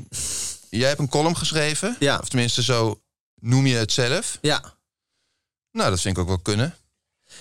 jij 0.70 0.88
hebt 0.88 1.00
een 1.00 1.08
column 1.08 1.36
geschreven. 1.36 1.96
Ja. 1.98 2.18
Of 2.18 2.28
tenminste, 2.28 2.62
zo 2.62 3.00
noem 3.40 3.66
je 3.66 3.76
het 3.76 3.92
zelf. 3.92 4.38
Ja. 4.40 4.74
Nou, 5.70 5.90
dat 5.90 6.00
vind 6.00 6.16
ik 6.16 6.22
ook 6.22 6.28
wel 6.28 6.38
kunnen. 6.38 6.76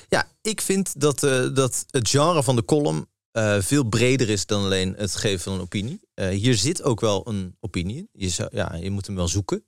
Ja, 0.10 0.28
ik 0.42 0.62
vind 0.62 1.02
dat, 1.02 1.24
eh, 1.24 1.48
dat 1.54 1.86
het 1.90 2.10
genre 2.10 2.44
van 2.44 2.56
de 2.56 2.66
column 2.66 3.08
eh, 3.34 3.58
veel 3.60 3.84
breder 3.84 4.30
is 4.30 4.46
dan 4.46 4.64
alleen 4.64 4.94
het 4.98 5.16
geven 5.16 5.40
van 5.40 5.54
een 5.54 5.62
opinie. 5.62 6.00
Eh, 6.14 6.28
hier 6.28 6.56
zit 6.56 6.84
ook 6.84 7.02
wel 7.02 7.28
een 7.28 7.56
opinie 7.60 7.98
in. 7.98 8.10
Je, 8.14 8.30
zou, 8.30 8.50
ja, 8.52 8.76
je 8.76 8.92
moet 8.92 9.06
hem 9.06 9.16
wel 9.16 9.28
zoeken. 9.28 9.64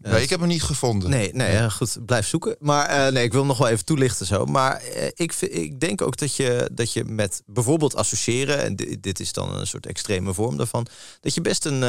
Eh, 0.00 0.12
nee, 0.12 0.22
ik 0.22 0.30
heb 0.30 0.40
hem 0.40 0.48
niet 0.48 0.62
gevonden. 0.62 1.10
Nee, 1.10 1.32
nee 1.32 1.52
ja, 1.52 1.68
goed, 1.68 2.06
blijf 2.06 2.26
zoeken. 2.26 2.56
Maar 2.58 3.12
nee, 3.12 3.24
ik 3.24 3.30
wil 3.30 3.40
hem 3.40 3.48
nog 3.48 3.58
wel 3.58 3.68
even 3.68 3.84
toelichten 3.84 4.26
zo. 4.26 4.44
Maar 4.44 4.82
ik, 5.14 5.32
ik 5.34 5.80
denk 5.80 6.02
ook 6.02 6.16
dat 6.16 6.34
je, 6.34 6.70
dat 6.72 6.92
je 6.92 7.04
met 7.04 7.42
bijvoorbeeld 7.46 7.96
associëren... 7.96 8.62
en 8.62 8.76
di- 8.76 9.00
dit 9.00 9.20
is 9.20 9.32
dan 9.32 9.54
een 9.56 9.66
soort 9.66 9.86
extreme 9.86 10.34
vorm 10.34 10.56
daarvan... 10.56 10.86
dat 11.20 11.34
je 11.34 11.40
best 11.40 11.64
een... 11.64 11.82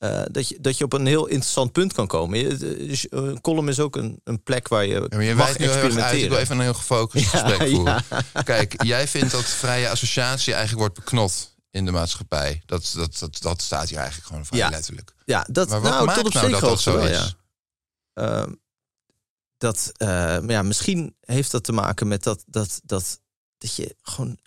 eh, 0.00 0.20
eh, 0.20 0.26
dat, 0.32 0.48
je, 0.48 0.58
dat 0.60 0.78
je 0.78 0.84
op 0.84 0.92
een 0.92 1.06
heel 1.06 1.26
interessant 1.26 1.72
punt 1.72 1.92
kan 1.92 2.06
komen. 2.06 2.38
Je, 2.38 2.56
de- 2.56 3.06
een 3.10 3.40
column 3.40 3.68
is 3.68 3.80
ook 3.80 3.96
een, 3.96 4.20
een 4.24 4.42
plek 4.42 4.68
waar 4.68 4.84
je, 4.86 4.94
Ja, 4.94 5.06
maar 5.16 5.22
je 5.22 5.34
mag 5.34 5.44
wijdt 5.44 5.58
nu 5.58 5.64
heel 5.64 5.74
erg 5.74 5.82
uit. 5.82 5.92
Ik 5.92 5.98
experimenteren. 5.98 6.30
wil 6.30 6.38
even 6.38 6.56
een 6.56 6.62
heel 6.62 6.74
gefocust 6.74 7.32
Ja, 7.32 7.38
gesprek 7.38 7.68
voeren. 7.70 8.04
ja. 8.34 8.42
Kijk, 8.42 8.82
jij 8.82 9.08
vindt 9.08 9.30
dat 9.30 9.44
vrije 9.44 9.88
associatie 9.88 10.52
eigenlijk 10.52 10.80
wordt 10.80 10.94
beknot 11.04 11.54
in 11.70 11.84
de 11.84 11.90
maatschappij. 11.90 12.62
Dat, 12.66 12.92
dat, 12.96 13.16
dat, 13.18 13.38
dat 13.42 13.62
staat 13.62 13.88
hier 13.88 13.98
eigenlijk 13.98 14.26
gewoon 14.28 14.46
vrij 14.46 14.58
Ja. 14.58 14.68
letterlijk. 14.68 15.14
Ja, 15.24 15.46
dat, 15.50 15.68
Maar 15.68 15.80
wat 15.80 15.90
nou, 15.90 16.04
maakt 16.04 16.18
tot 16.18 16.26
op 16.26 16.32
nou 16.34 16.50
dat 16.50 16.60
dat 16.60 16.80
zo 16.80 16.94
wel, 16.96 17.06
is? 17.06 17.34
Ehm, 18.12 18.52
dat, 19.58 19.90
eh, 19.96 20.08
maar 20.08 20.50
ja, 20.50 20.62
misschien 20.62 21.16
heeft 21.20 21.50
dat 21.50 21.64
te 21.64 21.72
maken 21.72 22.08
met 22.08 22.22
dat, 22.22 22.42
dat, 22.46 22.80
dat, 22.84 23.20
dat 23.58 23.74
je 23.74 23.96
gewoon. 24.02 24.38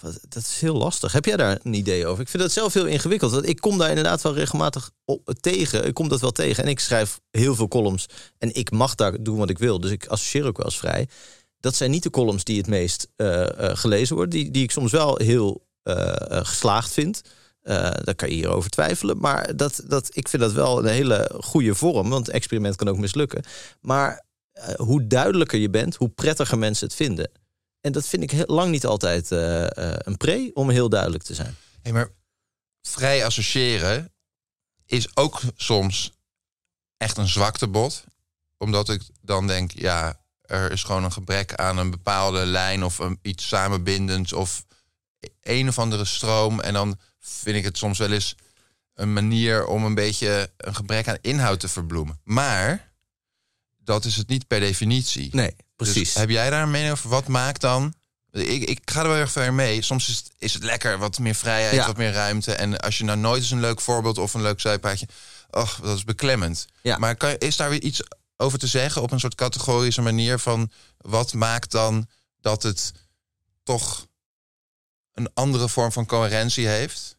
Wat, 0.00 0.20
dat 0.28 0.42
is 0.42 0.60
heel 0.60 0.76
lastig. 0.76 1.12
Heb 1.12 1.24
jij 1.24 1.36
daar 1.36 1.58
een 1.62 1.74
idee 1.74 2.06
over? 2.06 2.22
Ik 2.22 2.28
vind 2.28 2.42
dat 2.42 2.52
zelf 2.52 2.74
heel 2.74 2.86
ingewikkeld. 2.86 3.32
Want 3.32 3.48
ik 3.48 3.60
kom 3.60 3.78
daar 3.78 3.88
inderdaad 3.88 4.22
wel 4.22 4.34
regelmatig 4.34 4.90
op, 5.04 5.32
tegen. 5.40 5.86
Ik 5.86 5.94
kom 5.94 6.08
dat 6.08 6.20
wel 6.20 6.32
tegen. 6.32 6.64
En 6.64 6.70
ik 6.70 6.80
schrijf 6.80 7.20
heel 7.30 7.54
veel 7.54 7.68
columns. 7.68 8.06
En 8.38 8.54
ik 8.54 8.70
mag 8.70 8.94
daar 8.94 9.22
doen 9.22 9.38
wat 9.38 9.50
ik 9.50 9.58
wil. 9.58 9.80
Dus 9.80 9.90
ik 9.90 10.06
associeer 10.06 10.46
ook 10.46 10.56
wel 10.56 10.66
eens 10.66 10.78
vrij. 10.78 11.08
Dat 11.60 11.74
zijn 11.74 11.90
niet 11.90 12.02
de 12.02 12.10
columns 12.10 12.44
die 12.44 12.58
het 12.58 12.66
meest 12.66 13.08
eh, 13.16 13.70
eh, 13.70 13.76
gelezen 13.76 14.16
worden. 14.16 14.34
Die, 14.34 14.50
die 14.50 14.62
ik 14.62 14.70
soms 14.70 14.92
wel 14.92 15.16
heel 15.16 15.68
eh, 15.82 16.30
eh, 16.30 16.44
geslaagd 16.44 16.92
vind. 16.92 17.22
Eh 17.60 17.90
daar 18.04 18.14
kan 18.14 18.28
je 18.28 18.34
hierover 18.34 18.70
twijfelen. 18.70 19.18
Maar 19.18 19.56
dat, 19.56 19.82
dat, 19.86 20.08
ik 20.12 20.28
vind 20.28 20.42
dat 20.42 20.52
wel 20.52 20.78
een 20.78 20.92
hele 20.92 21.30
goede 21.40 21.74
vorm. 21.74 22.08
Want 22.08 22.26
het 22.26 22.34
experiment 22.34 22.76
kan 22.76 22.88
ook 22.88 22.98
mislukken. 22.98 23.44
Maar 23.80 24.24
eh, 24.52 24.74
hoe 24.74 25.06
duidelijker 25.06 25.58
je 25.58 25.70
bent, 25.70 25.96
hoe 25.96 26.08
prettiger 26.08 26.58
mensen 26.58 26.86
het 26.86 26.96
vinden. 26.96 27.30
En 27.80 27.92
dat 27.92 28.06
vind 28.06 28.22
ik 28.22 28.30
heel 28.30 28.46
lang 28.46 28.70
niet 28.70 28.86
altijd 28.86 29.32
eh, 29.32 29.64
eh, 29.64 29.94
een 29.98 30.16
pre, 30.16 30.50
om 30.54 30.70
heel 30.70 30.88
duidelijk 30.88 31.22
te 31.22 31.34
zijn. 31.34 31.56
Hey, 31.82 31.92
maar 31.92 32.10
vrij 32.82 33.24
associëren 33.24 34.12
is 34.86 35.16
ook 35.16 35.40
soms 35.56 36.12
echt 36.96 37.16
een 37.16 37.28
zwaktebod. 37.28 38.04
Omdat 38.58 38.88
ik 38.88 39.02
dan 39.20 39.46
denk, 39.46 39.70
ja, 39.70 40.20
er 40.40 40.72
is 40.72 40.82
gewoon 40.82 41.04
een 41.04 41.12
gebrek 41.12 41.54
aan 41.54 41.78
een 41.78 41.90
bepaalde 41.90 42.46
lijn 42.46 42.84
of 42.84 42.98
een, 42.98 43.18
iets 43.22 43.48
samenbindends 43.48 44.32
of 44.32 44.64
een 45.40 45.68
of 45.68 45.78
andere 45.78 46.04
stroom. 46.04 46.60
En 46.60 46.72
dan 46.72 46.98
vind 47.18 47.56
ik 47.56 47.64
het 47.64 47.78
soms 47.78 47.98
wel 47.98 48.12
eens 48.12 48.34
een 48.94 49.12
manier 49.12 49.66
om 49.66 49.84
een 49.84 49.94
beetje 49.94 50.50
een 50.56 50.74
gebrek 50.74 51.08
aan 51.08 51.18
inhoud 51.20 51.60
te 51.60 51.68
verbloemen. 51.68 52.20
Maar 52.24 52.92
dat 53.78 54.04
is 54.04 54.16
het 54.16 54.28
niet 54.28 54.46
per 54.46 54.60
definitie. 54.60 55.34
Nee, 55.34 55.56
Dus 55.84 55.92
precies. 55.92 56.14
heb 56.14 56.28
jij 56.30 56.50
daar 56.50 56.62
een 56.62 56.70
mening 56.70 56.92
over? 56.92 57.08
Wat 57.08 57.26
maakt 57.26 57.60
dan... 57.60 57.94
Ik, 58.32 58.62
ik 58.62 58.80
ga 58.84 59.00
er 59.02 59.08
wel 59.08 59.16
erg 59.16 59.30
ver 59.32 59.54
mee. 59.54 59.82
Soms 59.82 60.08
is 60.08 60.16
het, 60.16 60.32
is 60.38 60.54
het 60.54 60.62
lekker, 60.62 60.98
wat 60.98 61.18
meer 61.18 61.34
vrijheid, 61.34 61.74
Ja. 61.74 61.86
wat 61.86 61.96
meer 61.96 62.12
ruimte. 62.12 62.52
En 62.54 62.80
als 62.80 62.98
je 62.98 63.04
nou 63.04 63.18
nooit 63.18 63.42
eens 63.42 63.50
een 63.50 63.60
leuk 63.60 63.80
voorbeeld 63.80 64.18
of 64.18 64.34
een 64.34 64.42
leuk 64.42 64.60
zijpaadje... 64.60 65.08
Och, 65.50 65.78
dat 65.82 65.96
is 65.96 66.04
beklemmend. 66.04 66.66
Ja. 66.82 66.98
Maar 66.98 67.16
kan, 67.16 67.34
is 67.38 67.56
daar 67.56 67.70
weer 67.70 67.82
iets 67.82 68.02
over 68.36 68.58
te 68.58 68.66
zeggen 68.66 69.02
op 69.02 69.10
een 69.10 69.20
soort 69.20 69.34
categorische 69.34 70.02
manier 70.02 70.38
van... 70.38 70.70
wat 70.96 71.32
maakt 71.32 71.70
dan 71.70 72.06
dat 72.40 72.62
het 72.62 72.92
toch 73.62 74.06
een 75.14 75.30
andere 75.34 75.68
vorm 75.68 75.92
van 75.92 76.06
coherentie 76.06 76.66
heeft? 76.66 77.16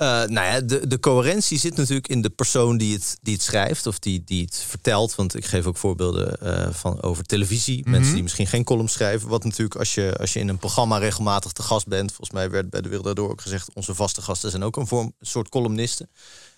Eh, 0.00 0.06
nou 0.08 0.46
ja, 0.46 0.60
de, 0.60 0.86
de 0.86 1.00
coherentie 1.00 1.58
zit 1.58 1.76
natuurlijk 1.76 2.08
in 2.08 2.22
de 2.22 2.30
persoon 2.30 2.76
die 2.76 2.94
het, 2.94 3.18
die 3.22 3.34
het 3.34 3.42
schrijft 3.42 3.86
of 3.86 3.98
die, 3.98 4.24
die 4.24 4.44
het 4.44 4.56
vertelt. 4.56 5.14
Want 5.14 5.34
ik 5.34 5.44
geef 5.44 5.66
ook 5.66 5.76
voorbeelden 5.76 6.40
eh, 6.40 6.72
van, 6.72 7.02
over 7.02 7.24
televisie. 7.24 7.88
Mensen 7.88 8.14
die 8.14 8.22
misschien 8.22 8.46
geen 8.46 8.64
column 8.64 8.88
schrijven. 8.88 9.28
Wat 9.28 9.44
natuurlijk 9.44 9.76
als 9.76 9.94
je, 9.94 10.16
als 10.20 10.32
je 10.32 10.38
in 10.38 10.48
een 10.48 10.58
programma 10.58 10.98
regelmatig 10.98 11.52
te 11.52 11.62
gast 11.62 11.86
bent. 11.86 12.08
Volgens 12.08 12.30
mij 12.30 12.50
werd 12.50 12.70
bij 12.70 12.80
de 12.80 12.88
Wereld 12.88 13.06
Daardoor 13.06 13.30
ook 13.30 13.40
gezegd... 13.40 13.74
onze 13.74 13.94
vaste 13.94 14.22
gasten 14.22 14.50
zijn 14.50 14.62
ook 14.62 14.76
een 14.76 14.86
vorm, 14.86 15.14
een 15.18 15.26
soort 15.26 15.48
columnisten. 15.48 16.10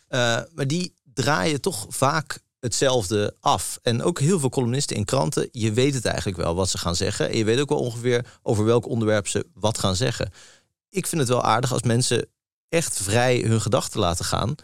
Eh, 0.08 0.38
maar 0.54 0.66
die 0.66 0.94
draaien 1.14 1.60
toch 1.60 1.86
vaak 1.88 2.38
hetzelfde 2.60 3.36
af. 3.40 3.78
En 3.82 4.02
ook 4.02 4.20
heel 4.20 4.40
veel 4.40 4.50
columnisten 4.50 4.96
in 4.96 5.04
kranten. 5.04 5.48
Je 5.52 5.72
weet 5.72 5.94
het 5.94 6.04
eigenlijk 6.04 6.36
wel 6.36 6.54
wat 6.54 6.70
ze 6.70 6.78
gaan 6.78 6.96
zeggen. 6.96 7.30
En 7.30 7.36
je 7.36 7.44
weet 7.44 7.60
ook 7.60 7.68
wel 7.68 7.78
ongeveer 7.78 8.38
over 8.42 8.64
welk 8.64 8.86
onderwerp 8.86 9.28
ze 9.28 9.46
wat 9.54 9.78
gaan 9.78 9.96
zeggen. 9.96 10.32
Ik 10.88 11.06
vind 11.06 11.20
het 11.20 11.30
wel 11.30 11.42
aardig 11.42 11.72
als 11.72 11.82
mensen 11.82 12.26
echt 12.72 12.98
vrij 13.02 13.42
hun 13.46 13.60
gedachten 13.60 14.00
laten 14.00 14.24
gaan. 14.24 14.54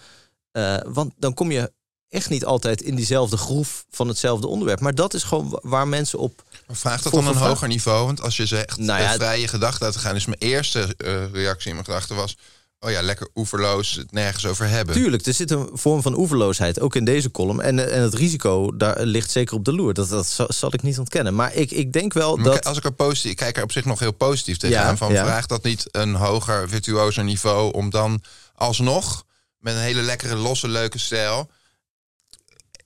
Eh, 0.51 0.77
want 0.87 1.13
dan 1.17 1.35
kom 1.35 1.51
je 1.51 1.73
echt 2.09 2.31
niet 2.31 2.45
altijd 2.45 2.83
in 2.83 2.95
diezelfde 2.95 3.37
groef 3.37 3.85
van 3.91 4.09
hetzelfde 4.09 4.47
onderwerp. 4.47 4.81
Maar 4.81 4.95
dat 4.95 5.15
is 5.15 5.23
gewoon 5.23 5.49
wa- 5.49 5.59
waar 5.63 5.89
mensen 5.89 6.19
op. 6.19 6.43
Maar 6.67 6.77
vraagt 6.77 7.03
dat 7.05 7.13
dan 7.13 7.27
een 7.27 7.37
hoger 7.37 7.69
niveau? 7.69 8.07
Want 8.07 8.21
als 8.23 8.37
je 8.37 8.47
zegt 8.47 8.77
Nou 8.79 9.03
ja, 9.03 9.15
vrije 9.15 9.49
gedachten 9.49 9.87
laten 9.87 10.01
gaan... 10.01 10.15
is 10.17 10.27
mijn 10.27 10.39
eerste 10.41 10.95
eh, 10.97 11.33
reactie 11.33 11.69
in 11.69 11.75
mijn 11.75 11.87
gedachten 11.87 12.17
was... 12.17 12.37
oh 12.81 12.91
ja, 12.91 13.03
lekker 13.03 13.29
oeverloos, 13.35 13.95
het 13.95 14.13
nergens 14.13 14.47
over 14.47 14.69
hebben. 14.69 14.95
Tuurlijk, 14.95 15.27
er 15.27 15.35
zit 15.35 15.51
een 15.51 15.71
vorm 15.73 16.03
van 16.03 16.19
oeverloosheid 16.19 16.81
ook 16.81 16.95
in 16.95 17.05
deze 17.05 17.31
column. 17.31 17.61
En, 17.61 17.79
eh, 17.79 17.97
en 17.97 18.03
het 18.03 18.15
risico 18.15 18.77
daar 18.77 19.05
ligt 19.05 19.31
zeker 19.31 19.55
op 19.55 19.65
de 19.65 19.73
loer. 19.73 19.95
Dat, 19.95 20.09
dat 20.09 20.47
zal, 20.49 20.75
ik 20.75 20.83
niet 20.83 20.99
ontkennen. 20.99 21.35
Maar 21.35 21.55
ik, 21.55 21.71
ik 21.71 21.93
denk 21.93 22.13
wel 22.13 22.37
Maar 22.37 22.45
dat. 22.45 22.67
als 22.67 22.79
ik 22.79 22.85
er 22.85 22.93
positief, 22.93 23.31
ik 23.31 23.37
kijk 23.37 23.57
er 23.57 23.63
op 23.63 23.73
zich 23.73 23.85
nog 23.85 23.99
heel 23.99 24.13
positief 24.13 24.57
tegenaan. 24.57 24.91
Ja, 24.91 24.97
van 24.97 25.13
ja. 25.13 25.25
vraagt 25.25 25.49
dat 25.49 25.63
niet 25.63 25.87
een 25.91 26.15
hoger, 26.15 26.69
virtuozer 26.69 27.25
niveau 27.25 27.73
om 27.73 27.91
dan 27.91 28.23
alsnog 28.55 29.27
met 29.59 29.75
een 29.75 29.81
hele 29.81 30.03
lekkere, 30.03 30.37
losse, 30.37 30.69
leuke 30.69 30.99
stijl, 30.99 31.51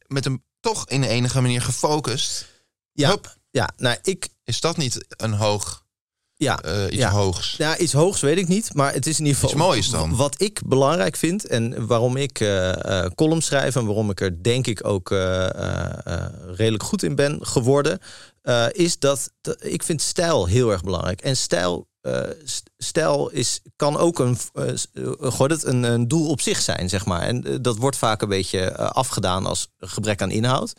met 0.07 0.27
een 0.27 0.43
toch 0.61 0.89
in 0.89 1.03
enige 1.03 1.41
manier 1.41 1.63
gefocust, 1.63 2.47
ja, 2.93 3.09
hup. 3.09 3.37
ja, 3.51 3.71
nou, 3.77 3.97
ik. 4.03 4.29
is 4.45 4.61
dat 4.61 4.77
niet 4.77 5.05
een 5.09 5.33
hoog, 5.33 5.85
Ja, 6.43 6.61
eh, 6.61 6.85
iets 6.85 6.97
ja. 6.97 7.11
hoogs? 7.11 7.55
Ja, 7.59 7.79
iets 7.79 7.93
hoogs 7.93 8.21
weet 8.21 8.39
ik 8.39 8.49
niet, 8.49 8.75
maar 8.75 8.93
het 8.93 9.07
is 9.07 9.19
in 9.19 9.25
ieder 9.25 9.41
geval 9.41 9.51
Iets 9.51 9.59
moois 9.59 9.89
dan. 9.91 10.17
Wat 10.17 10.41
ik 10.41 10.61
belangrijk 10.67 11.17
vind 11.17 11.47
en 11.47 11.87
waarom 11.87 12.17
ik 12.17 12.41
eh 12.41 13.05
columns 13.15 13.47
schrijf 13.47 13.77
en 13.77 13.87
waarom 13.87 14.11
ik 14.11 14.21
er 14.21 14.43
denk 14.43 14.67
ik 14.67 14.87
ook 14.87 15.11
redelijk 16.57 16.83
goed 16.83 17.03
in 17.03 17.15
ben 17.15 17.39
geworden, 17.47 17.99
is 18.73 18.99
dat, 18.99 19.31
ik 19.59 19.83
vind 19.83 20.03
stijl 20.03 20.47
heel 20.47 20.71
erg 20.71 20.83
belangrijk. 20.83 21.21
En 21.21 21.37
stijl, 21.37 21.87
st- 22.45 22.71
stijl 22.79 23.29
is, 23.31 23.61
kan 23.77 23.97
ook 23.97 24.19
een, 24.19 24.37
het 25.51 25.65
een, 25.65 25.83
een 25.83 26.09
doel 26.09 26.29
op 26.29 26.41
zich 26.41 26.61
zijn, 26.61 26.89
zeg 26.89 27.05
maar. 27.07 27.23
En 27.23 27.59
dat 27.63 27.77
wordt 27.77 27.97
vaak 27.97 28.23
een 28.23 28.29
beetje 28.29 28.77
afgedaan 28.77 29.47
als 29.47 29.69
gebrek 29.79 30.23
aan 30.23 30.31
inhoud. 30.31 30.73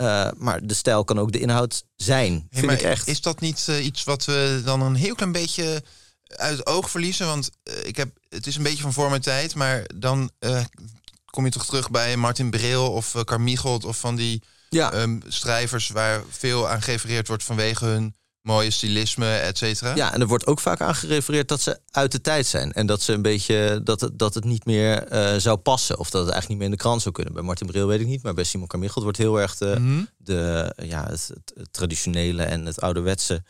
Eh, 0.00 0.28
maar 0.36 0.66
de 0.66 0.74
stijl 0.74 1.04
kan 1.04 1.18
ook 1.18 1.32
de 1.32 1.40
inhoud 1.40 1.84
zijn, 1.96 2.32
Hey, 2.32 2.46
vind 2.50 2.66
maar 2.66 2.74
ik 2.74 2.82
echt. 2.82 3.08
Is 3.08 3.20
dat 3.20 3.40
niet 3.40 3.66
eh, 3.68 3.84
iets 3.84 4.04
wat 4.04 4.24
we 4.24 4.62
dan 4.64 4.82
een 4.82 4.94
heel 4.94 5.14
klein 5.14 5.32
beetje 5.32 5.82
uit 6.26 6.58
het 6.58 6.66
oog 6.66 6.90
verliezen? 6.90 7.26
Want 7.26 7.50
eh, 7.62 7.86
ik 7.86 7.96
heb, 7.96 8.10
het 8.28 8.46
is 8.46 8.56
een 8.56 8.62
beetje 8.62 8.82
van 8.82 8.92
voor 8.92 9.08
mijn 9.10 9.20
tijd, 9.20 9.54
maar 9.54 9.84
dan 9.94 10.30
kom 11.24 11.44
je 11.44 11.50
toch 11.50 11.66
terug 11.66 11.90
bij 11.90 12.16
Martin 12.16 12.50
Bril 12.50 12.92
of 12.92 13.14
uh, 13.14 13.22
Carmichelt 13.22 13.84
of 13.84 13.98
van 13.98 14.16
die 14.16 14.42
ja. 14.68 14.92
ehm, 14.92 15.18
schrijvers 15.28 15.88
waar 15.88 16.22
veel 16.30 16.68
aan 16.68 16.82
gerefereerd 16.82 17.28
wordt 17.28 17.44
vanwege 17.44 17.84
hun 17.84 18.14
mooie 18.42 18.70
stilisme, 18.70 19.36
et 19.36 19.58
cetera. 19.58 19.94
Ja, 19.94 20.14
en 20.14 20.20
er 20.20 20.26
wordt 20.26 20.46
ook 20.46 20.60
vaak 20.60 20.80
aan 20.80 20.94
gerefereerd 20.94 21.48
dat 21.48 21.60
ze 21.60 21.78
uit 21.90 22.12
de 22.12 22.20
tijd 22.20 22.46
zijn. 22.46 22.72
En 22.72 22.86
dat 22.86 23.02
ze 23.02 23.12
een 23.12 23.22
beetje 23.22 23.80
dat 23.84 24.00
het, 24.00 24.18
dat 24.18 24.34
het 24.34 24.44
niet 24.44 24.64
meer 24.64 25.02
eh, 25.02 25.34
zou 25.36 25.56
passen. 25.56 25.98
Of 25.98 26.10
dat 26.10 26.24
het 26.24 26.30
eigenlijk 26.32 26.48
niet 26.48 26.58
meer 26.58 26.66
in 26.66 26.72
de 26.76 26.76
krant 26.82 27.02
zou 27.02 27.14
kunnen. 27.14 27.32
Bij 27.34 27.42
Martin 27.42 27.66
Bril 27.66 27.86
weet 27.86 28.00
ik 28.00 28.06
niet, 28.06 28.22
maar 28.22 28.34
bij 28.34 28.44
Simon 28.44 28.66
Carmichelt 28.66 29.02
wordt 29.04 29.18
heel 29.18 29.40
erg 29.40 29.56
de, 29.56 29.76
Mhm. 29.78 30.02
de, 30.16 30.72
ja, 30.82 31.06
het 31.08 31.32
traditionele 31.70 32.42
en 32.42 32.66
het 32.66 32.80
ouderwetse 32.80 33.42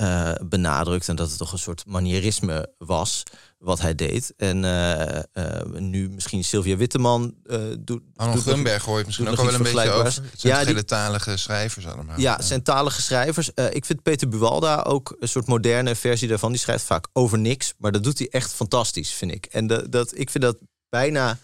eh, 0.00 0.32
benadrukt. 0.44 1.08
En 1.08 1.16
dat 1.16 1.28
het 1.28 1.38
toch 1.38 1.52
een 1.52 1.58
soort 1.58 1.82
manierisme 1.86 2.72
was 2.78 3.22
wat 3.58 3.80
hij 3.80 3.94
deed. 3.94 4.32
En 4.36 4.64
eh, 4.64 5.16
eh, 5.32 5.64
nu 5.72 6.08
misschien 6.10 6.44
Sylvia 6.44 6.76
Witteman 6.76 7.34
doet. 7.78 8.02
Arno 8.16 8.34
doet 8.34 8.44
nog- 8.44 8.54
Grunberg 8.54 8.84
hoor 8.84 8.98
je 8.98 9.04
misschien 9.04 9.28
ook 9.28 9.36
wel 9.36 9.54
een 9.54 9.62
beetje 9.62 9.90
over. 9.90 10.04
Het 10.04 10.40
zijn 10.40 10.66
Ja, 10.66 10.72
die- 10.72 10.84
talige 10.84 11.36
schrijvers 11.36 11.86
allemaal. 11.86 12.18
Ja, 12.20 12.36
het 12.36 12.44
zijn 12.44 12.62
talige 12.62 13.02
schrijvers. 13.02 13.50
Ik 13.70 13.84
vind 13.84 14.02
Peter 14.02 14.28
Buwalda 14.28 14.82
ook 14.82 15.16
een 15.20 15.28
soort 15.28 15.46
moderne 15.46 15.94
versie 15.94 16.28
daarvan. 16.28 16.50
Die 16.50 16.60
schrijft 16.60 16.84
vaak 16.84 17.06
over 17.12 17.38
niks, 17.38 17.74
maar 17.78 17.92
dat 17.92 18.04
doet 18.04 18.18
hij 18.18 18.28
echt 18.30 18.52
fantastisch, 18.52 19.12
vind 19.12 19.32
ik. 19.32 19.44
En 19.46 19.66
dat, 19.90 20.18
ik 20.18 20.30
vind 20.30 20.44
dat 20.44 20.56
bijna 20.88 21.38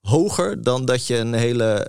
hoger 0.00 0.62
dan 0.62 0.84
dat 0.84 1.06
je 1.06 1.16
een 1.16 1.34
hele 1.34 1.86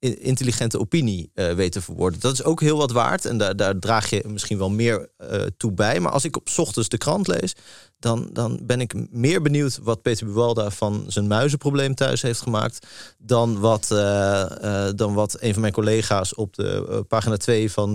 intelligente 0.00 0.78
opinie 0.78 1.30
eh, 1.34 1.52
weet 1.52 1.72
te 1.72 1.80
verwoorden. 1.82 2.20
Dat 2.20 2.32
is 2.32 2.44
ook 2.44 2.60
heel 2.60 2.76
wat 2.76 2.90
waard 2.92 3.24
en 3.24 3.38
daar, 3.38 3.56
daar 3.56 3.78
draag 3.78 4.10
je 4.10 4.24
misschien 4.26 4.58
wel 4.58 4.70
meer 4.70 5.08
eh, 5.16 5.42
toe 5.56 5.72
bij. 5.72 6.00
Maar 6.00 6.12
als 6.12 6.24
ik 6.24 6.36
op 6.36 6.48
ochtends 6.56 6.88
de 6.88 6.98
krant 6.98 7.26
lees, 7.26 7.54
dan, 7.98 8.30
dan 8.32 8.60
ben 8.62 8.80
ik 8.80 8.94
meer 9.10 9.42
benieuwd 9.42 9.78
wat 9.82 10.02
Peter 10.02 10.26
Buwalda 10.26 10.70
van 10.70 11.04
zijn 11.08 11.26
muizenprobleem 11.26 11.94
thuis 11.94 12.22
heeft 12.22 12.40
gemaakt. 12.40 12.86
Dan 13.18 13.58
wat, 13.58 13.90
eh, 13.90 14.88
dan 14.94 15.14
wat 15.14 15.36
een 15.40 15.52
van 15.52 15.60
mijn 15.60 15.72
collega's 15.72 16.34
op 16.34 16.54
de 16.54 17.04
pagina 17.08 17.36
2 17.36 17.70
van. 17.72 17.92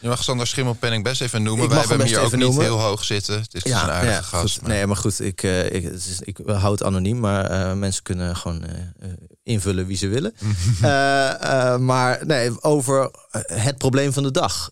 Je 0.00 0.08
mag 0.08 0.22
Sander 0.22 0.46
Schimmelpenning 0.46 1.04
best 1.04 1.20
even 1.20 1.42
noemen. 1.42 1.68
Wij 1.68 1.78
hebben 1.78 1.98
hem 1.98 2.06
hier 2.06 2.18
ook 2.18 2.26
even 2.26 2.38
niet 2.38 2.46
noemen. 2.46 2.64
heel 2.64 2.80
hoog 2.80 3.04
zitten. 3.04 3.40
Het 3.40 3.54
is 3.54 3.62
dus 3.62 3.72
een 3.72 3.78
aardige 3.78 4.22
gast. 4.22 4.52
goed. 4.52 4.62
maar- 4.62 4.70
Nee, 4.70 4.86
maar 4.86 4.96
goed, 4.96 5.20
ik, 5.20 5.42
ik, 5.42 5.82
het 5.82 5.94
is, 5.94 6.20
ik 6.20 6.38
hou 6.46 6.72
het 6.72 6.82
anoniem, 6.82 7.20
maar 7.20 7.76
mensen 7.76 8.02
kunnen 8.02 8.36
gewoon 8.36 8.64
invullen 9.42 9.86
wie 9.86 9.96
ze 9.96 10.08
willen. 10.08 10.34
Eh, 11.40 11.72
eh, 11.72 11.80
maar 11.80 12.26
nee, 12.26 12.62
over 12.62 13.10
eh, 13.30 13.40
het 13.46 13.78
probleem 13.78 14.12
van 14.12 14.22
de 14.22 14.30
dag. 14.30 14.70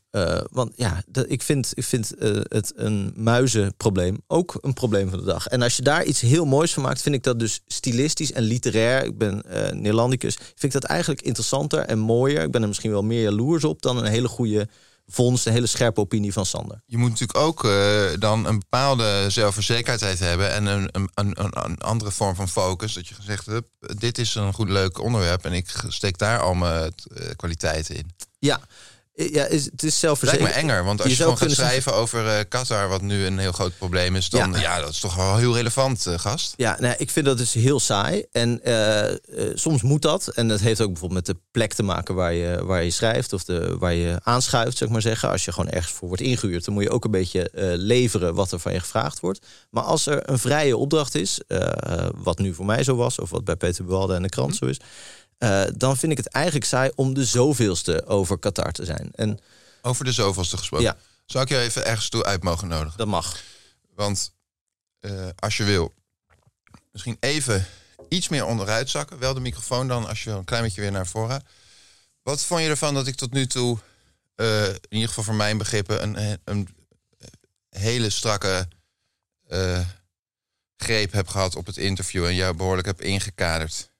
Want 0.50 0.72
ja, 0.76 1.02
ik 1.26 1.42
vind, 1.42 1.72
ik 1.74 1.84
vind 1.84 2.12
het 2.48 2.72
een 2.76 3.12
muizenprobleem 3.16 4.22
ook 4.26 4.58
een 4.60 4.72
probleem 4.72 5.10
van 5.10 5.18
de 5.18 5.24
dag. 5.24 5.46
En 5.46 5.62
als 5.62 5.76
je 5.76 5.82
daar 5.82 6.04
iets 6.04 6.20
heel 6.20 6.44
moois 6.44 6.72
van 6.72 6.82
maakt, 6.82 7.02
vind 7.02 7.14
ik 7.14 7.22
dat 7.22 7.38
dus 7.38 7.60
stilistisch 7.66 8.32
en 8.32 8.42
literair. 8.42 9.04
Ik 9.04 9.18
ben 9.18 9.42
Neerlandicus. 9.72 10.34
Vind 10.36 10.62
ik 10.62 10.72
dat 10.72 10.84
eigenlijk 10.84 11.22
interessanter 11.22 11.78
en 11.80 11.98
mooier. 11.98 12.42
Ik 12.42 12.50
ben 12.50 12.62
er 12.62 12.68
misschien 12.68 12.90
wel 12.90 13.02
meer 13.02 13.22
jaloers 13.22 13.64
op 13.64 13.82
dan 13.82 13.96
een 13.96 14.10
hele 14.10 14.28
goede 14.28 14.68
vondst, 15.14 15.46
een 15.46 15.52
hele 15.52 15.66
scherpe 15.66 16.00
opinie 16.00 16.32
van 16.32 16.46
Sander. 16.46 16.80
Je 16.86 16.96
moet 16.98 17.10
natuurlijk 17.10 17.38
ook 17.38 17.64
eh, 17.64 18.04
dan 18.18 18.46
een 18.46 18.58
bepaalde 18.58 19.24
zelfverzekerdheid 19.28 20.18
hebben 20.18 20.52
en 20.52 20.66
een, 20.66 20.88
een, 20.92 21.10
een, 21.14 21.32
een- 21.44 21.64
een 21.64 21.78
andere 21.78 22.10
vorm 22.10 22.34
van 22.34 22.48
focus. 22.48 22.92
Dat 22.92 23.08
je 23.08 23.14
gezegd 23.14 23.46
hebt, 23.46 23.68
dit 24.00 24.18
is 24.18 24.34
een 24.34 24.52
goed 24.52 24.68
leuk 24.68 24.98
onderwerp 25.00 25.44
en 25.44 25.52
ik 25.52 25.74
steek 25.88 26.18
daar 26.18 26.40
al 26.40 26.54
mijn 26.54 26.92
eh, 27.14 27.26
kwaliteiten 27.36 27.96
in. 27.96 28.10
Ja, 28.38 28.60
ja 29.32 29.44
is, 29.44 29.64
het 29.64 29.64
is 29.64 29.64
Het 29.64 29.82
lijkt 29.82 29.96
zelfverzekerd. 29.96 30.48
me 30.48 30.54
enger, 30.54 30.84
want 30.84 31.02
als 31.02 31.10
je, 31.10 31.16
gewoon 31.16 31.38
gaat 31.38 31.50
schrijven 31.50 31.94
over 31.94 32.26
eh, 32.26 32.44
Qatar, 32.48 32.88
wat 32.88 33.02
nu 33.02 33.24
een 33.26 33.38
heel 33.38 33.52
groot 33.52 33.78
probleem 33.78 34.16
is, 34.16 34.30
dan 34.30 34.52
Ja. 34.52 34.60
ja, 34.60 34.80
dat 34.80 34.90
is 34.90 35.00
toch 35.00 35.14
wel 35.14 35.36
heel 35.36 35.54
relevant, 35.54 36.06
eh, 36.06 36.18
gast. 36.18 36.54
Ja, 36.56 36.76
nou, 36.80 36.94
ik 36.98 37.10
vind 37.10 37.26
dat 37.26 37.38
dus 37.38 37.52
heel 37.52 37.80
saai. 37.80 38.24
En 38.32 38.62
eh, 38.62 39.16
soms 39.54 39.82
moet 39.82 40.02
dat. 40.02 40.28
En 40.28 40.48
dat 40.48 40.60
heeft 40.60 40.80
ook 40.80 40.90
bijvoorbeeld 40.90 41.26
met 41.26 41.36
de 41.36 41.42
plek 41.50 41.72
te 41.72 41.82
maken 41.82 42.14
waar 42.14 42.32
je, 42.32 42.64
waar 42.64 42.84
je 42.84 42.90
schrijft. 42.90 43.32
Of 43.32 43.44
de, 43.44 43.76
waar 43.78 43.94
je 43.94 44.20
aanschuift, 44.22 44.76
zou 44.76 44.84
ik 44.84 44.96
maar 44.96 45.04
zeggen. 45.04 45.30
Als 45.30 45.44
je 45.44 45.52
gewoon 45.52 45.70
ergens 45.70 45.92
voor 45.92 46.08
wordt 46.08 46.22
ingehuurd, 46.22 46.64
dan 46.64 46.74
moet 46.74 46.82
je 46.82 46.90
ook 46.90 47.04
een 47.04 47.10
beetje 47.10 47.50
leveren 47.76 48.34
wat 48.34 48.52
er 48.52 48.58
van 48.58 48.72
je 48.72 48.80
gevraagd 48.80 49.20
wordt. 49.20 49.46
Maar 49.70 49.82
als 49.82 50.06
er 50.06 50.30
een 50.30 50.38
vrije 50.38 50.76
opdracht 50.76 51.14
is, 51.14 51.40
wat 52.14 52.38
nu 52.38 52.54
voor 52.54 52.66
mij 52.66 52.84
zo 52.84 52.96
was, 52.96 53.18
of 53.18 53.30
wat 53.30 53.44
bij 53.44 53.56
Peter 53.56 53.84
Bewalde 53.84 54.14
en 54.14 54.22
de 54.22 54.28
krant 54.28 54.56
zo 54.56 54.64
is. 54.64 54.76
Eh, 55.42 55.64
dan 55.76 55.96
vind 55.96 56.12
ik 56.12 56.18
het 56.18 56.28
eigenlijk 56.28 56.64
saai 56.64 56.90
om 56.94 57.14
de 57.14 57.24
zoveelste 57.24 58.06
over 58.06 58.38
Qatar 58.38 58.72
te 58.72 58.84
zijn. 58.84 59.10
En 59.14 59.40
Over 59.82 60.04
de 60.04 60.12
zoveelste 60.12 60.56
gesproken. 60.56 60.86
Ja. 60.86 60.96
Zou 61.26 61.44
ik 61.44 61.50
je 61.50 61.58
even 61.58 61.86
ergens 61.86 62.08
toe 62.08 62.24
uit 62.24 62.42
mogen 62.42 62.68
nodigen? 62.68 62.98
dat 62.98 63.06
mag. 63.06 63.40
Want 63.94 64.32
eh, 65.00 65.28
als 65.38 65.56
je 65.56 65.64
wil, 65.64 65.94
misschien 66.92 67.16
even 67.20 67.66
iets 68.08 68.28
meer 68.28 68.44
onderuit 68.44 68.90
zakken. 68.90 69.18
Wel 69.18 69.34
de 69.34 69.40
microfoon 69.40 69.88
dan, 69.88 70.08
als 70.08 70.22
je 70.22 70.30
wil, 70.30 70.38
een 70.38 70.44
klein 70.44 70.62
beetje 70.62 70.80
weer 70.80 70.92
naar 70.92 71.06
voren. 71.06 71.44
Wat 72.22 72.42
vond 72.42 72.62
je 72.62 72.68
ervan 72.68 72.94
dat 72.94 73.06
ik 73.06 73.14
tot 73.14 73.32
nu 73.32 73.46
toe, 73.46 73.78
eh, 74.34 74.68
in 74.68 74.80
ieder 74.88 75.08
geval 75.08 75.24
voor 75.24 75.34
mijn 75.34 75.58
begrippen, 75.58 76.02
een, 76.02 76.40
een 76.44 76.68
hele 77.68 78.10
strakke 78.10 78.68
greep 80.76 81.12
heb 81.12 81.28
gehad 81.28 81.56
op 81.56 81.66
het 81.66 81.76
interview 81.76 82.24
en 82.24 82.34
jou 82.34 82.56
behoorlijk 82.56 82.86
heb 82.86 83.00
ingekaderd? 83.00 83.91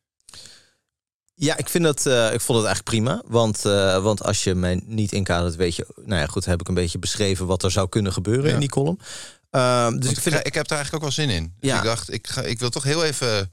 Ja, 1.35 1.57
ik 1.57 1.69
vind 1.69 1.85
dat. 1.85 2.07
eh, 2.07 2.33
ik 2.33 2.41
vond 2.41 2.59
het 2.59 2.67
eigenlijk 2.67 2.85
prima. 2.85 3.23
Want, 3.27 3.65
eh, 3.65 4.03
want 4.03 4.23
als 4.25 4.45
je 4.45 4.55
mij 4.55 4.81
niet 4.85 5.13
inkadert, 5.13 5.57
weet 5.57 5.77
je. 5.77 5.87
Nou 6.05 6.21
ja, 6.21 6.27
goed, 6.27 6.45
heb 6.45 6.61
ik 6.61 6.69
een 6.69 6.75
beetje 6.75 6.99
beschreven 6.99 7.47
wat 7.47 7.63
er 7.63 7.71
zou 7.71 7.89
kunnen 7.89 8.13
gebeuren 8.13 8.47
Ja. 8.49 8.55
in 8.55 8.61
die 8.61 8.69
column. 8.69 8.99
Ehm, 9.51 9.99
dus 9.99 10.11
ik 10.11 10.19
vind. 10.21 10.35
ik, 10.35 10.47
ik 10.47 10.55
heb 10.55 10.69
daar 10.69 10.79
eigenlijk 10.79 10.95
ook 11.05 11.15
wel 11.15 11.27
zin 11.27 11.35
in. 11.35 11.55
Dus 11.61 11.71
Ja. 11.71 11.77
ik 11.79 11.85
dacht, 11.85 12.13
ik, 12.13 12.27
ga, 12.29 12.43
ik 12.43 12.59
wil 12.59 12.71
toch 12.71 12.83
heel 12.83 13.05
even 13.05 13.51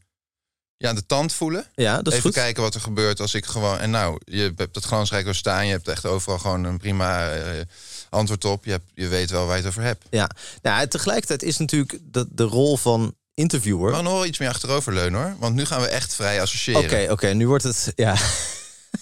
ja, 0.77 0.93
de 0.93 1.05
tand 1.05 1.33
voelen. 1.33 1.65
ja, 1.75 1.95
dat 1.95 2.07
is 2.07 2.11
Even 2.13 2.21
goed. 2.23 2.33
kijken 2.33 2.63
wat 2.63 2.75
er 2.75 2.81
gebeurt 2.81 3.19
als 3.19 3.33
ik 3.33 3.45
gewoon... 3.45 3.77
En 3.79 3.89
nou, 3.89 4.19
je 4.25 4.53
hebt 4.55 4.75
het 4.75 4.85
glansrijk 4.85 5.33
staan. 5.35 5.65
Je 5.65 5.71
hebt 5.71 5.87
echt 5.87 6.05
overal 6.05 6.39
gewoon 6.39 6.63
een 6.63 6.77
prima 6.77 7.29
eh, 7.31 7.61
antwoord 8.09 8.45
op. 8.45 8.65
Je, 8.65 8.71
hebt, 8.71 8.91
je 8.93 9.07
weet 9.07 9.29
wel 9.29 9.45
waar 9.45 9.55
je 9.55 9.61
het 9.61 9.71
over 9.71 9.83
hebt. 9.83 10.05
Ja, 10.09 10.29
nou, 10.61 10.87
tegelijkertijd 10.87 11.43
is 11.43 11.57
natuurlijk 11.57 11.99
de, 12.03 12.27
de 12.31 12.43
rol 12.43 12.77
van 12.77 13.15
interviewer. 13.39 13.91
Maar 13.91 14.03
nog 14.03 14.13
wel 14.13 14.25
iets 14.25 14.37
meer 14.37 14.49
achterover 14.49 14.93
leunen 14.93 15.21
hoor. 15.21 15.35
Want 15.39 15.55
nu 15.55 15.65
gaan 15.65 15.81
we 15.81 15.87
echt 15.87 16.15
vrij 16.15 16.41
associëren. 16.41 16.83
Oké, 16.83 17.11
oké, 17.11 17.27
nu 17.27 17.47
wordt 17.47 17.63
het. 17.63 17.91
Ja. 17.95 18.15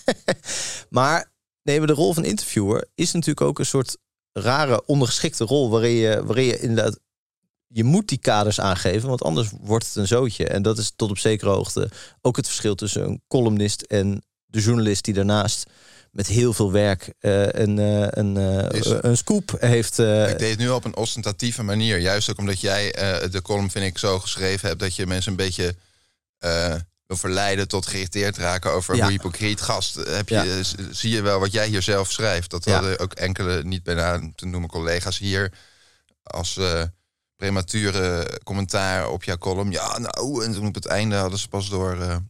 maar 0.89 1.35
maar 1.75 1.87
de 1.87 1.93
rol 1.93 2.13
van 2.13 2.25
interviewer 2.25 2.87
is 2.95 3.11
natuurlijk 3.11 3.41
ook 3.41 3.59
een 3.59 3.65
soort 3.65 3.97
rare 4.31 4.85
ondergeschikte 4.85 5.43
rol 5.43 5.69
waarin 5.69 5.91
je, 5.91 6.25
waarin 6.25 6.45
je 6.45 6.59
inderdaad. 6.59 6.99
Je 7.67 7.83
moet 7.83 8.07
die 8.07 8.17
kaders 8.17 8.59
aangeven, 8.59 9.09
want 9.09 9.23
anders 9.23 9.49
wordt 9.61 9.85
het 9.85 9.95
een 9.95 10.07
zootje. 10.07 10.47
En 10.47 10.61
dat 10.61 10.77
is 10.77 10.91
tot 10.95 11.09
op 11.09 11.17
zekere 11.17 11.49
hoogte 11.49 11.89
ook 12.21 12.35
het 12.35 12.47
verschil 12.47 12.75
tussen 12.75 13.03
een 13.03 13.21
columnist 13.27 13.81
en 13.81 14.23
de 14.45 14.61
journalist 14.61 15.03
die 15.03 15.13
daarnaast 15.13 15.69
met 16.17 16.27
heel 16.27 16.53
veel 16.53 16.71
werk 16.71 17.13
eh, 17.19 17.41
een, 17.41 17.79
eh, 17.79 18.07
een, 18.09 18.37
eh, 18.37 18.97
een 19.01 19.17
scoop 19.17 19.55
heeft. 19.59 19.99
Ik 19.99 20.37
deed 20.37 20.49
het 20.49 20.57
nu 20.57 20.69
op 20.69 20.85
een 20.85 20.95
ostentatieve 20.95 21.63
manier. 21.63 21.97
Juist 21.99 22.29
ook 22.29 22.37
omdat 22.37 22.59
jij 22.61 22.91
de 23.31 23.41
column, 23.41 23.71
vind 23.71 23.85
ik, 23.85 23.97
zo 23.97 24.19
geschreven 24.19 24.67
hebt... 24.67 24.79
dat 24.79 24.95
je 24.95 25.07
mensen 25.07 25.31
een 25.31 25.37
beetje 25.37 25.75
wil 27.05 27.17
verleiden 27.17 27.67
tot 27.67 27.87
geïrriteerd 27.87 28.37
raken... 28.37 28.71
over 28.71 28.95
Ja. 28.95 29.03
hoe 29.03 29.11
hypocriet 29.11 29.61
gast. 29.61 29.95
Heb 29.95 30.29
je, 30.29 30.35
Ja. 30.35 30.83
Zie 30.91 31.11
je 31.11 31.21
wel 31.21 31.39
wat 31.39 31.51
jij 31.51 31.67
hier 31.67 31.81
zelf 31.81 32.11
schrijft? 32.11 32.49
Dat 32.49 32.65
Ja. 32.65 32.73
hadden 32.73 32.99
ook 32.99 33.13
enkele, 33.13 33.63
niet 33.63 33.83
bijna 33.83 34.21
te 34.35 34.45
noemen 34.45 34.69
collega's 34.69 35.17
hier... 35.17 35.51
als 36.23 36.59
premature 37.35 38.39
commentaar 38.43 39.09
op 39.09 39.23
jouw 39.23 39.37
column. 39.37 39.71
Ja, 39.71 39.97
nou, 39.97 40.43
en 40.45 40.53
toen 40.53 40.67
op 40.67 40.75
het 40.75 40.85
einde 40.85 41.15
hadden 41.15 41.39
ze 41.39 41.47
pas 41.47 41.69
door... 41.69 42.21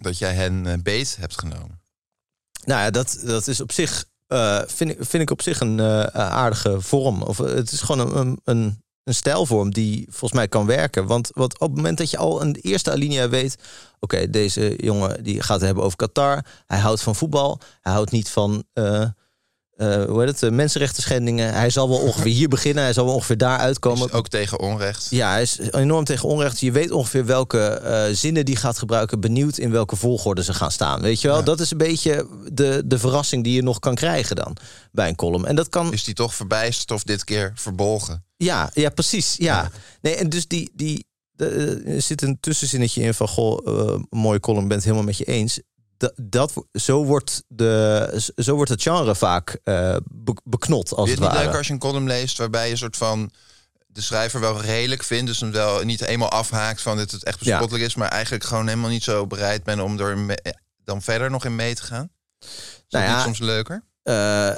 dat 0.00 0.18
jij 0.18 0.34
hen 0.34 0.82
beet 0.82 1.16
hebt 1.20 1.38
genomen. 1.38 1.81
Nou 2.64 2.80
ja, 2.80 2.90
dat, 2.90 3.22
dat 3.24 3.46
is 3.46 3.60
op 3.60 3.72
zich, 3.72 4.04
eh, 4.26 4.60
vind, 4.66 4.90
ik, 4.90 4.96
vind 5.00 5.22
ik 5.22 5.30
op 5.30 5.42
zich 5.42 5.60
een 5.60 5.80
eh, 5.80 6.02
aardige 6.14 6.80
vorm. 6.80 7.22
Of, 7.22 7.40
eh, 7.40 7.54
het 7.54 7.72
is 7.72 7.80
gewoon 7.80 8.16
een, 8.16 8.40
een, 8.44 8.82
een 9.04 9.14
stijlvorm 9.14 9.72
die 9.72 10.06
volgens 10.08 10.32
mij 10.32 10.48
kan 10.48 10.66
werken. 10.66 11.06
Want, 11.06 11.30
want 11.34 11.58
op 11.58 11.68
het 11.68 11.76
moment 11.76 11.98
dat 11.98 12.10
je 12.10 12.16
al 12.16 12.52
de 12.52 12.60
eerste 12.60 12.90
alinea 12.90 13.28
weet... 13.28 13.56
oké, 14.00 14.30
deze 14.30 14.76
jongen 14.76 15.24
die 15.24 15.42
gaat 15.42 15.56
het 15.56 15.66
hebben 15.66 15.84
over 15.84 15.96
Qatar. 15.96 16.44
Hij 16.66 16.78
houdt 16.78 17.02
van 17.02 17.14
voetbal. 17.14 17.60
Hij 17.80 17.92
houdt 17.92 18.10
niet 18.10 18.28
van... 18.28 18.64
eh, 19.82 20.04
hoe 20.04 20.20
heet 20.20 20.28
het? 20.28 20.42
eh, 20.42 20.50
mensenrechten 20.50 21.02
schendingen. 21.02 21.54
Hij 21.54 21.70
zal 21.70 21.88
wel 21.88 21.98
ongeveer 21.98 22.32
hier 22.32 22.48
beginnen. 22.48 22.82
Hij 22.84 22.92
zal 22.92 23.04
wel 23.04 23.14
ongeveer 23.14 23.36
daar 23.36 23.58
uitkomen. 23.58 24.06
Is 24.06 24.12
ook 24.12 24.28
tegen 24.28 24.58
onrecht. 24.58 25.06
Ja, 25.10 25.30
hij 25.30 25.42
is 25.42 25.58
enorm 25.58 26.04
tegen 26.04 26.28
onrecht. 26.28 26.60
Je 26.60 26.72
weet 26.72 26.90
ongeveer 26.90 27.26
welke 27.26 27.60
eh, 27.60 28.14
zinnen 28.14 28.44
die 28.44 28.56
gaat 28.56 28.78
gebruiken. 28.78 29.20
Benieuwd 29.20 29.58
in 29.58 29.70
welke 29.70 29.96
volgorde 29.96 30.44
ze 30.44 30.54
gaan 30.54 30.70
staan. 30.70 31.00
Weet 31.00 31.20
je 31.20 31.28
wel? 31.28 31.44
Dat 31.44 31.60
is 31.60 31.70
een 31.70 31.78
beetje 31.78 32.26
de, 32.52 32.82
de 32.84 32.98
verrassing 32.98 33.44
die 33.44 33.54
je 33.54 33.62
nog 33.62 33.78
kan 33.78 33.94
krijgen 33.94 34.36
dan 34.36 34.56
bij 34.92 35.08
een 35.08 35.16
column. 35.16 35.46
En 35.46 35.56
dat 35.56 35.68
kan. 35.68 35.92
Is 35.92 36.04
die 36.04 36.14
toch 36.14 36.34
verbijsterd 36.34 36.90
of 36.90 37.02
dit 37.02 37.24
keer 37.24 37.52
verbolgen? 37.54 38.24
Ja, 38.36 38.70
ja 38.74 38.90
precies. 38.90 39.34
Ja. 39.38 39.70
Nee, 40.00 40.14
en 40.14 40.28
dus 40.28 40.46
die. 40.46 40.70
die 40.74 41.10
er 41.36 42.02
zit 42.02 42.22
een 42.22 42.40
tussenzinnetje 42.40 43.02
in 43.02 43.14
van. 43.14 43.28
Goh, 43.28 43.58
een 43.64 44.06
mooie 44.10 44.40
column, 44.40 44.68
ben 44.68 44.76
het 44.76 44.84
helemaal 44.84 45.06
met 45.06 45.16
je 45.16 45.24
eens. 45.24 45.60
Dat, 46.02 46.12
dat, 46.16 46.52
zo, 46.72 47.04
wordt 47.04 47.42
de, 47.48 48.30
zo 48.36 48.54
wordt 48.54 48.70
het 48.70 48.82
genre 48.82 49.14
vaak 49.14 49.58
eh, 49.64 49.96
be- 50.04 50.40
beknot, 50.44 50.92
als 50.94 51.08
Vind 51.08 51.20
het 51.22 51.32
niet 51.32 51.42
leuk 51.42 51.54
als 51.54 51.66
je 51.66 51.72
een 51.72 51.78
column 51.78 52.06
leest 52.06 52.38
waarbij 52.38 52.64
je 52.66 52.70
een 52.72 52.78
soort 52.78 52.96
van 52.96 53.30
de 53.86 54.00
schrijver 54.00 54.40
wel 54.40 54.60
redelijk 54.60 55.02
vindt, 55.02 55.26
dus 55.26 55.40
hem 55.40 55.50
wel 55.52 55.82
niet 55.82 56.00
helemaal 56.00 56.30
afhaakt 56.30 56.82
van 56.82 56.96
dit 56.96 57.10
het 57.10 57.24
echt 57.24 57.38
Ja. 57.38 57.44
bespottelijk 57.50 57.84
is, 57.84 57.94
maar 57.94 58.08
eigenlijk 58.08 58.44
gewoon 58.44 58.68
helemaal 58.68 58.90
niet 58.90 59.02
zo 59.02 59.26
bereid 59.26 59.64
bent 59.64 59.80
om 59.80 60.00
er 60.00 60.36
dan 60.84 61.02
verder 61.02 61.30
nog 61.30 61.44
in 61.44 61.56
mee 61.56 61.74
te 61.74 61.82
gaan? 61.82 62.10
Is 62.40 62.48
dat 62.88 63.00
Nou 63.02 63.12
ja, 63.12 63.22
soms 63.22 63.38
leuker? 63.38 63.84
Eh, 64.02 64.48
eh, 64.48 64.56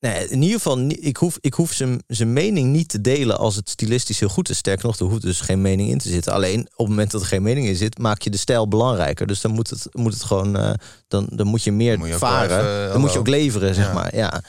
nee, 0.00 0.28
in 0.28 0.42
ieder 0.42 0.56
geval, 0.56 0.78
ik 0.88 1.16
hoef, 1.16 1.38
ik 1.40 1.54
hoef 1.54 1.72
zijn, 1.72 2.02
zijn 2.06 2.32
mening 2.32 2.72
niet 2.72 2.88
te 2.88 3.00
delen 3.00 3.38
als 3.38 3.56
het 3.56 3.70
stilistisch 3.70 4.20
heel 4.20 4.28
goed 4.28 4.48
is. 4.48 4.56
Sterker 4.56 4.86
nog, 4.86 4.98
er 4.98 5.04
hoeft 5.04 5.22
dus 5.22 5.40
geen 5.40 5.60
mening 5.60 5.90
in 5.90 5.98
te 5.98 6.08
zitten. 6.08 6.32
Alleen 6.32 6.60
op 6.60 6.78
het 6.78 6.88
moment 6.88 7.10
dat 7.10 7.20
er 7.20 7.26
geen 7.26 7.42
mening 7.42 7.66
in 7.66 7.76
zit, 7.76 7.98
maak 7.98 8.22
je 8.22 8.30
de 8.30 8.36
stijl 8.36 8.68
belangrijker. 8.68 9.26
Dus 9.26 9.40
dan 9.40 9.50
moet 9.50 9.70
het, 9.70 9.86
moet 9.92 10.12
het 10.12 10.22
gewoon, 10.22 10.56
eh, 10.56 10.72
dan, 11.08 11.28
dan 11.32 11.46
moet 11.46 11.64
je 11.64 11.72
meer 11.72 11.98
moet 11.98 12.08
je 12.08 12.18
varen. 12.18 12.60
even, 12.60 12.92
dan 12.92 13.00
moet 13.00 13.12
je 13.12 13.18
ook 13.18 13.28
leveren, 13.28 13.74
zeg 13.74 13.92
maar. 13.92 14.16
Ja. 14.16 14.42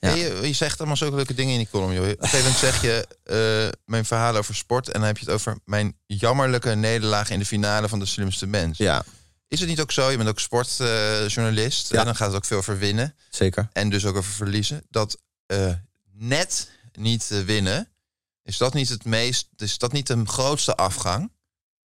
Ja. 0.00 0.08
Hey, 0.08 0.18
je, 0.18 0.46
je 0.46 0.52
zegt 0.52 0.78
allemaal 0.78 0.96
zulke 0.96 1.16
leuke 1.16 1.34
dingen 1.34 1.52
in 1.52 1.58
die 1.58 1.68
column, 1.70 1.92
joh. 1.92 2.02
Op 2.02 2.10
een 2.10 2.28
gegeven 2.28 2.38
moment 2.38 2.58
zeg 2.58 2.82
je 2.82 3.06
eh, 3.22 3.78
mijn 3.84 4.04
verhaal 4.04 4.36
over 4.36 4.54
sport 4.54 4.86
en 4.86 4.92
dan 4.92 5.02
heb 5.02 5.18
je 5.18 5.24
het 5.24 5.34
over 5.34 5.58
mijn 5.64 5.96
jammerlijke 6.06 6.74
nederlaag 6.74 7.30
in 7.30 7.38
de 7.38 7.44
finale 7.44 7.88
van 7.88 7.98
de 7.98 8.06
slimste 8.06 8.46
mens. 8.46 8.78
ja, 8.78 9.04
Is 9.48 9.60
het 9.60 9.68
niet 9.68 9.80
ook 9.80 9.92
zo? 9.92 10.10
Je 10.10 10.16
bent 10.16 10.28
ook 10.28 10.40
sportjournalist 10.40 11.88
Ja. 11.90 11.98
en 11.98 12.04
dan 12.04 12.16
gaat 12.16 12.26
het 12.26 12.36
ook 12.36 12.44
veel 12.44 12.56
over 12.58 12.78
winnen. 12.78 13.14
zeker. 13.30 13.68
en 13.72 13.90
dus 13.90 14.04
ook 14.04 14.16
over 14.16 14.32
verliezen, 14.32 14.82
dat 14.90 15.18
eh, 15.46 15.72
net 16.12 16.70
niet 16.92 17.30
eh, 17.30 17.38
winnen, 17.40 17.88
is 18.42 18.56
dat 18.56 18.74
niet 18.74 18.88
het 18.88 19.04
meest, 19.04 19.48
is 19.56 19.78
dat 19.78 19.92
niet 19.92 20.06
de 20.06 20.22
grootste 20.26 20.74
afgang? 20.76 21.32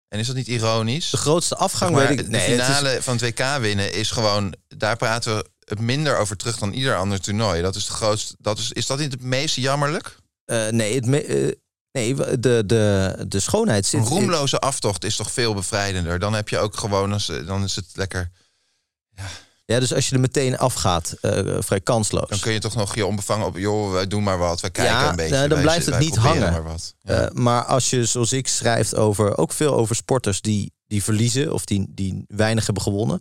En 0.07 0.19
is 0.19 0.27
dat 0.27 0.35
niet 0.35 0.47
ironisch? 0.47 1.09
De 1.09 1.17
grootste 1.17 1.55
afgang 1.55 1.91
maar, 1.95 2.07
weet 2.07 2.19
ik 2.19 2.25
De 2.25 2.31
nee, 2.31 2.41
het 2.49 2.59
is- 2.59 2.65
finale 2.65 3.01
van 3.01 3.13
het 3.17 3.21
WK 3.21 3.57
winnen 3.59 3.93
is 3.93 4.11
gewoon... 4.11 4.55
Daar 4.67 4.97
praten 4.97 5.35
we 5.35 5.49
het 5.65 5.79
minder 5.79 6.17
over 6.17 6.37
terug 6.37 6.57
dan 6.57 6.73
ieder 6.73 6.95
ander 6.97 7.21
toernooi. 7.21 7.61
Dat 7.61 7.75
is 7.75 7.85
de 7.85 7.91
grootste... 7.91 8.35
Dat 8.39 8.57
is, 8.59 8.71
is 8.71 8.85
dat 8.85 8.99
niet 8.99 9.11
het 9.11 9.21
meest 9.21 9.55
jammerlijk? 9.55 10.17
eh, 10.45 10.67
nee, 10.67 10.95
het 10.95 11.05
me- 11.05 11.21
eh, 11.23 11.51
nee, 11.91 12.15
de, 12.39 12.63
de, 12.65 13.15
de 13.27 13.39
schoonheid 13.39 13.85
zit... 13.85 13.99
Een 13.99 14.07
roemloze 14.07 14.59
aftocht 14.59 15.03
is 15.03 15.15
toch 15.15 15.31
veel 15.31 15.53
bevrijdender. 15.53 16.19
Dan 16.19 16.33
heb 16.33 16.49
je 16.49 16.57
ook 16.57 16.77
gewoon... 16.77 17.13
Als, 17.13 17.31
dan 17.45 17.63
is 17.63 17.75
het 17.75 17.85
lekker... 17.93 18.31
Ja, 19.65 19.79
dus 19.79 19.93
als 19.93 20.09
je 20.09 20.15
er 20.15 20.21
meteen 20.21 20.57
afgaat, 20.57 21.15
eh, 21.21 21.55
vrij 21.59 21.81
kansloos. 21.81 22.29
Dan 22.29 22.39
kun 22.39 22.51
je 22.53 22.59
toch 22.59 22.75
nog 22.75 22.95
je 22.95 23.05
onbevangen 23.05 23.45
op... 23.45 23.57
joh, 23.57 23.91
wij 23.91 24.07
doen 24.07 24.23
maar 24.23 24.37
wat, 24.37 24.61
wij 24.61 24.69
kijken 24.69 24.93
Ja, 24.93 25.09
een 25.09 25.15
beetje. 25.15 25.35
nou, 25.35 25.47
dan 25.47 25.57
wij- 25.57 25.65
blijft 25.65 25.85
het 25.85 25.99
niet 25.99 26.15
hangen. 26.15 26.51
Maar 26.51 26.63
wat. 26.63 26.95
Ja. 27.01 27.13
Eh, 27.25 27.31
maar 27.33 27.65
als 27.65 27.89
je, 27.89 28.05
zoals 28.05 28.33
ik, 28.33 28.47
schrijft 28.47 28.95
over, 28.95 29.37
ook 29.37 29.51
veel 29.51 29.73
over 29.73 29.95
sporters 29.95 30.41
die, 30.41 30.73
die 30.87 31.03
verliezen 31.03 31.53
of 31.53 31.65
die, 31.65 31.85
die 31.89 32.25
weinig 32.27 32.65
hebben 32.65 32.83
gewonnen. 32.83 33.19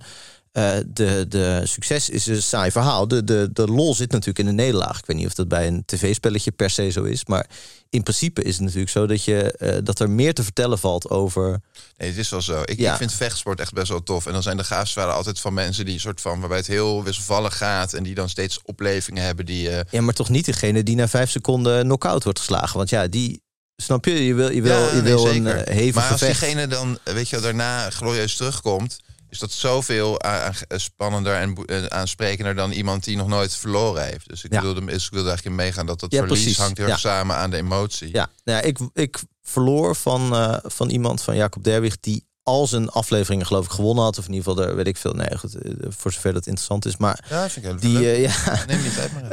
Eh, 0.53 0.77
de, 0.87 1.25
de 1.29 1.61
succes 1.65 2.09
is 2.09 2.27
een 2.27 2.43
saai 2.43 2.71
verhaal. 2.71 3.09
De, 3.09 3.25
de, 3.25 3.49
de 3.53 3.67
lol 3.67 3.95
zit 3.95 4.11
natuurlijk 4.11 4.39
in 4.39 4.47
de 4.47 4.53
nederlaag. 4.63 4.99
Ik 4.99 5.07
weet 5.07 5.17
niet 5.17 5.27
of 5.27 5.35
dat 5.35 5.49
bij 5.49 5.67
een 5.67 5.83
tv-spelletje 5.87 6.51
per 6.51 6.71
se 6.71 6.91
zo 6.91 7.03
is. 7.05 7.25
Maar 7.27 7.47
in 7.91 8.03
principe 8.03 8.43
is 8.43 8.53
het 8.55 8.63
natuurlijk 8.65 8.91
zo 8.91 9.07
dat, 9.07 9.25
je, 9.25 9.53
eh, 9.53 9.79
dat 9.85 9.99
er 10.01 10.11
meer 10.11 10.35
te 10.35 10.43
vertellen 10.43 10.79
valt 10.79 11.09
over. 11.11 11.61
Nee, 11.97 12.09
het 12.09 12.19
is 12.19 12.29
wel 12.31 12.43
zo. 12.43 12.63
Ik, 12.65 12.79
Ja. 12.79 12.91
ik 12.93 12.99
vind 12.99 13.13
vechtsport 13.13 13.61
echt 13.61 13.73
best 13.73 13.89
wel 13.89 14.03
tof. 14.03 14.27
En 14.27 14.33
dan 14.33 14.43
zijn 14.43 14.57
de 14.57 14.65
verhalen 14.65 15.15
altijd 15.15 15.41
van 15.41 15.55
mensen 15.55 15.85
die 15.85 15.99
soort 15.99 16.21
van... 16.21 16.39
waarbij 16.41 16.59
het 16.59 16.67
heel 16.67 17.05
wisselvallig 17.05 17.57
gaat... 17.57 17.93
en 17.93 18.03
die 18.03 18.15
dan 18.15 18.29
steeds 18.29 18.59
oplevingen 18.65 19.23
hebben 19.25 19.47
die... 19.47 19.71
eh, 19.71 19.81
Ja, 19.91 20.01
maar 20.01 20.15
toch 20.15 20.29
niet 20.29 20.45
degene 20.45 20.83
die 20.83 20.97
na 20.97 21.09
vijf 21.09 21.31
seconden 21.31 21.83
knock-out 21.83 22.25
wordt 22.25 22.39
geslagen. 22.39 22.77
Want 22.77 22.91
ja, 22.91 23.07
die. 23.07 23.43
Snap 23.77 24.05
je? 24.05 24.25
Je 24.25 24.35
wil, 24.35 24.51
je 24.51 24.63
wil, 24.63 24.73
Ja, 24.81 24.87
je 24.87 24.93
nee, 24.93 25.03
wil 25.03 25.27
een 25.27 25.33
zeker. 25.35 25.57
eh, 25.57 25.75
hevig 25.77 25.95
Maar 25.95 26.11
als 26.11 26.21
gevecht. 26.21 26.41
diegene 26.41 26.67
dan, 26.67 26.99
weet 27.05 27.29
je, 27.29 27.41
daarna 27.41 27.91
glorieus 27.91 28.37
terugkomt, 28.37 28.99
is 29.31 29.39
dat 29.39 29.51
zoveel 29.51 30.21
spannender 30.69 31.35
en 31.35 31.55
eh, 31.67 31.85
aansprekender 31.85 32.55
dan 32.55 32.71
iemand 32.71 33.05
die 33.05 33.17
nog 33.17 33.29
nooit 33.29 33.57
verloren 33.57 34.05
heeft. 34.05 34.29
Dus 34.29 34.45
ik 34.45 34.53
Ja. 34.53 34.61
wilde, 34.63 34.85
dus 34.85 35.05
ik 35.05 35.11
wilde 35.11 35.29
eigenlijk 35.29 35.59
in 35.59 35.65
meegaan 35.65 35.87
dat 35.87 36.01
dat 36.01 36.13
Ja, 36.13 36.19
verlies 36.19 36.39
precies. 36.43 36.59
hangt 36.59 36.77
heel 36.79 36.87
erg 36.87 37.03
Ja. 37.03 37.11
samen 37.11 37.37
aan 37.37 37.51
de 37.51 37.57
emotie. 37.57 38.09
Ja, 38.13 38.31
nou 38.45 38.59
ja 38.59 38.65
ik, 38.65 38.79
ik 38.93 39.19
verloor 39.43 39.97
van, 39.97 40.35
eh, 40.35 40.57
van 40.63 40.89
iemand, 40.91 41.23
van 41.23 41.37
Jacob 41.37 41.65
Derwig, 41.65 42.01
die 42.01 42.27
al 42.43 42.67
zijn 42.67 42.89
afleveringen 42.91 43.47
geloof 43.47 43.65
ik 43.65 43.71
gewonnen 43.71 44.05
had. 44.05 44.19
Of 44.19 44.27
in 44.27 44.33
ieder 44.33 44.49
geval, 44.51 44.65
daar 44.67 44.77
weet 44.77 44.87
ik 44.87 44.97
veel. 44.97 45.13
Nee, 45.13 45.39
goed, 45.39 45.55
eh, 45.55 45.73
voor 45.89 46.13
zover 46.13 46.33
dat 46.33 46.47
interessant 46.47 46.87
is. 46.87 46.97
Maar 46.97 47.25
Ja, 47.29 47.49
vind 47.49 47.67
ik 47.67 47.71
heel 47.71 47.81
die, 47.81 47.99
leuk. 47.99 48.15
eh, 48.17 48.23
ja, 48.23 48.65
Neem 48.67 48.83
die 48.83 48.95
tijd 48.95 49.13
maar. 49.13 49.31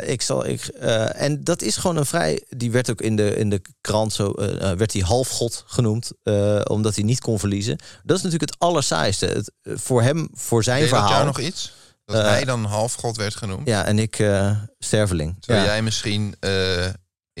eh, 0.00 0.08
ik 0.12 0.22
zal, 0.22 0.46
ik, 0.46 0.64
en 0.66 1.44
dat 1.44 1.62
is 1.62 1.76
gewoon 1.76 1.96
een 1.96 2.06
vrij. 2.06 2.42
Die 2.48 2.70
werd 2.70 2.90
ook 2.90 3.00
in 3.00 3.16
de, 3.16 3.36
in 3.36 3.50
de 3.50 3.62
krant 3.80 4.12
zo. 4.12 4.32
werd 4.76 4.92
hij 4.92 5.02
halfgod 5.02 5.64
genoemd. 5.66 6.10
omdat 6.68 6.94
hij 6.94 7.04
niet 7.04 7.20
kon 7.20 7.38
verliezen. 7.38 7.78
Dat 8.02 8.16
is 8.16 8.22
natuurlijk 8.22 8.50
het 8.50 8.60
allersaaiste. 8.60 9.26
Het, 9.26 9.52
voor 9.62 10.02
hem, 10.02 10.28
voor 10.32 10.64
zijn 10.64 10.80
Deed 10.80 10.88
verhaal. 10.88 11.08
jou 11.10 11.24
nog 11.24 11.38
iets? 11.40 11.72
Dat 12.04 12.22
hij 12.24 12.44
dan 12.44 12.64
halfgod 12.64 13.16
werd 13.16 13.34
genoemd? 13.36 13.66
Ja, 13.68 13.84
en 13.84 13.98
ik 13.98 14.16
sterveling. 14.78 15.36
Ja. 15.40 15.64
jij 15.64 15.82
misschien 15.82 16.34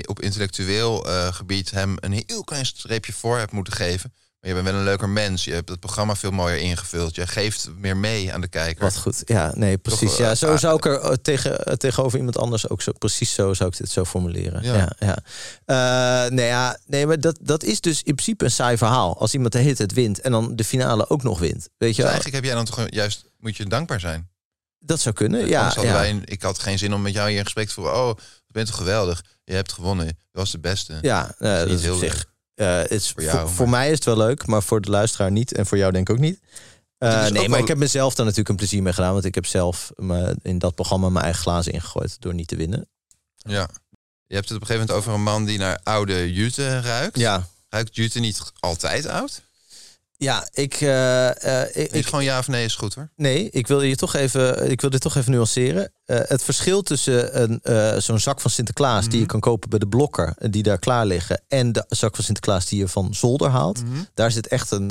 op 0.06 0.20
intellectueel 0.20 0.96
gebied 1.32 1.70
hem 1.70 1.96
een 2.00 2.22
heel 2.26 2.44
klein 2.44 2.66
streepje 2.66 3.12
voor 3.12 3.38
hebt 3.38 3.52
moeten 3.52 3.72
geven. 3.72 4.12
Maar 4.44 4.54
je 4.54 4.62
bent 4.62 4.72
wel 4.74 4.80
een 4.80 4.88
leuker 4.88 5.08
mens. 5.08 5.44
Je 5.44 5.52
hebt 5.52 5.68
het 5.68 5.80
programma 5.80 6.16
veel 6.16 6.30
mooier 6.30 6.58
ingevuld. 6.58 7.14
Je 7.14 7.26
geeft 7.26 7.68
meer 7.78 7.96
mee 7.96 8.32
aan 8.32 8.40
de 8.40 8.48
kijker. 8.48 8.82
Wat 8.82 8.96
goed. 8.96 9.22
Ja, 9.24 9.52
nee, 9.54 9.78
precies. 9.78 10.10
Toch, 10.10 10.18
ja, 10.18 10.30
eh, 10.30 10.36
zo 10.36 10.52
ah, 10.52 10.58
zou 10.58 10.76
ik 10.76 10.84
er 10.84 11.00
eh, 11.00 11.12
tegen, 11.12 11.64
eh, 11.64 11.74
tegenover 11.74 12.18
iemand 12.18 12.38
anders 12.38 12.68
ook 12.68 12.82
zo 12.82 12.92
precies 12.92 13.34
zo 13.34 13.54
zou 13.54 13.70
ik 13.70 13.76
dit 13.76 13.90
zo 13.90 14.04
formuleren. 14.04 14.62
Ja, 14.62 14.74
Ja. 14.74 14.92
ja. 14.98 15.18
Eh, 16.24 16.30
nee, 16.30 16.46
ja, 16.46 16.78
nee, 16.86 17.06
maar 17.06 17.20
dat, 17.20 17.38
dat 17.40 17.62
is 17.62 17.80
dus 17.80 18.02
in 18.02 18.14
principe 18.14 18.44
een 18.44 18.50
saai 18.50 18.76
verhaal. 18.76 19.18
Als 19.18 19.34
iemand 19.34 19.52
de 19.52 19.58
hele 19.58 19.74
tijd 19.74 19.92
wint 19.92 20.20
en 20.20 20.32
dan 20.32 20.56
de 20.56 20.64
finale 20.64 21.08
ook 21.08 21.22
nog 21.22 21.38
wint. 21.38 21.68
Weet 21.78 21.96
je, 21.96 22.02
Dus 22.02 22.10
eigenlijk 22.10 22.34
heb 22.34 22.44
jij 22.44 22.54
dan 22.54 22.64
toch 22.64 22.84
juist 22.86 23.24
moet 23.38 23.56
je 23.56 23.66
dankbaar 23.66 24.00
zijn. 24.00 24.28
dat 24.78 25.00
zou 25.00 25.14
kunnen. 25.14 25.48
Ja, 25.48 25.74
wij 25.82 26.22
ik 26.24 26.42
had 26.42 26.58
geen 26.58 26.78
zin 26.78 26.94
om 26.94 27.02
met 27.02 27.12
jou 27.12 27.28
hier 27.28 27.38
in 27.38 27.44
gesprek 27.44 27.68
te 27.68 27.74
voeren. 27.74 27.96
Oh, 27.96 28.18
je 28.46 28.52
bent 28.52 28.66
toch 28.66 28.76
geweldig. 28.76 29.24
Je 29.44 29.54
hebt 29.54 29.72
gewonnen. 29.72 30.06
Je 30.06 30.14
was 30.32 30.50
de 30.50 30.58
beste. 30.58 30.98
ja 31.00 31.34
eh, 31.38 31.58
dat 31.58 31.68
is 31.68 31.82
heel 31.82 31.98
zich. 31.98 32.32
Eh, 32.54 32.86
is 32.88 33.10
Voor 33.10 33.22
jou, 33.22 33.68
mij 33.68 33.86
is 33.90 33.94
het 33.94 34.04
wel 34.04 34.16
leuk, 34.16 34.46
maar 34.46 34.62
voor 34.62 34.80
de 34.80 34.90
luisteraar 34.90 35.30
niet. 35.30 35.52
En 35.52 35.66
voor 35.66 35.78
jou 35.78 35.92
denk 35.92 36.08
ik 36.08 36.14
ook 36.14 36.20
niet. 36.20 36.40
Eh, 36.98 37.10
nee, 37.10 37.28
ook 37.28 37.32
maar 37.32 37.48
wel- 37.48 37.58
ik 37.58 37.68
heb 37.68 37.78
mezelf 37.78 38.14
daar 38.14 38.24
natuurlijk 38.24 38.48
een 38.48 38.56
plezier 38.56 38.82
mee 38.82 38.92
gedaan. 38.92 39.12
Want 39.12 39.24
ik 39.24 39.34
heb 39.34 39.46
zelf 39.46 39.92
me, 39.96 40.36
in 40.42 40.58
dat 40.58 40.74
programma 40.74 41.08
mijn 41.08 41.24
eigen 41.24 41.42
glazen 41.42 41.72
ingegooid 41.72 42.16
door 42.20 42.34
niet 42.34 42.48
te 42.48 42.56
winnen. 42.56 42.88
Ja. 43.36 43.68
Je 44.26 44.34
hebt 44.34 44.48
het 44.48 44.56
op 44.56 44.62
een 44.62 44.66
gegeven 44.66 44.86
moment 44.86 44.90
over 44.90 45.12
een 45.12 45.22
man 45.22 45.44
die 45.44 45.58
naar 45.58 45.80
oude 45.82 46.32
jute 46.32 46.80
ruikt. 46.80 47.18
Ja, 47.18 47.46
Ruikt 47.68 47.94
jute 47.96 48.20
niet 48.20 48.42
altijd 48.60 49.06
oud? 49.06 49.42
Ja 50.24 50.48
ik, 50.52 50.74
eh, 50.80 51.62
eh, 51.62 51.86
ik, 51.90 52.04
gewoon 52.06 52.24
ja 52.24 52.38
of 52.38 52.48
nee 52.48 52.64
is 52.64 52.74
goed 52.74 52.94
hoor. 52.94 53.08
Nee, 53.16 53.48
ik 53.50 53.66
wil 53.66 53.82
je 53.82 53.96
toch 53.96 54.14
even, 54.14 54.70
ik 54.70 54.80
wil 54.80 54.90
dit 54.90 55.00
toch 55.00 55.16
even 55.16 55.32
nuanceren. 55.32 55.92
Eh, 56.04 56.18
het 56.22 56.42
verschil 56.44 56.82
tussen 56.82 57.42
een, 57.42 58.02
zo'n 58.02 58.18
zak 58.18 58.40
van 58.40 58.50
Sinterklaas 58.50 59.02
Mhm. 59.02 59.10
die 59.10 59.20
je 59.20 59.26
kan 59.26 59.40
kopen 59.40 59.70
bij 59.70 59.78
de 59.78 59.86
blokker, 59.86 60.34
die 60.50 60.62
daar 60.62 60.78
klaar 60.78 61.06
liggen, 61.06 61.42
en 61.48 61.72
de 61.72 61.84
zak 61.88 62.14
van 62.14 62.24
Sinterklaas 62.24 62.66
die 62.66 62.78
je 62.78 62.88
van 62.88 63.14
zolder 63.14 63.50
haalt, 63.50 63.82
Mhm. 63.84 64.02
daar 64.14 64.30
zit 64.30 64.46
echt 64.48 64.70
een 64.70 64.90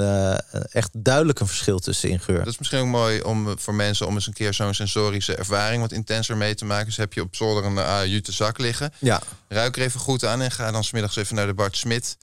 echt 0.72 0.90
duidelijk 0.94 1.40
een 1.40 1.48
verschil 1.48 1.80
tussen 1.80 2.10
in 2.10 2.20
geur. 2.20 2.38
Dat 2.38 2.48
is 2.48 2.58
misschien 2.58 2.80
ook 2.80 2.88
mooi 2.88 3.22
om 3.22 3.60
voor 3.60 3.74
mensen 3.76 4.08
om 4.08 4.14
eens 4.14 4.28
een 4.28 4.34
keer 4.34 4.54
zo'n 4.54 4.74
sensorische 4.74 5.36
ervaring 5.36 5.82
wat 5.82 5.92
intenser 5.92 6.38
mee 6.38 6.56
te 6.56 6.66
maken. 6.66 6.86
Dus 6.86 6.98
heb 6.98 7.14
je 7.14 7.22
op 7.22 7.36
zolder 7.36 7.66
een 7.66 7.76
uh, 7.76 8.00
jute 8.06 8.32
zak 8.32 8.58
liggen. 8.58 8.94
Ja, 9.00 9.22
Ruik 9.48 9.76
er 9.78 9.82
even 9.84 10.00
goed 10.00 10.26
aan 10.26 10.42
en 10.42 10.52
ga 10.52 10.72
dan 10.72 10.84
smiddags 10.84 11.16
even 11.16 11.36
naar 11.36 11.48
de 11.48 11.54
Bart 11.54 11.78
Smit. 11.78 12.18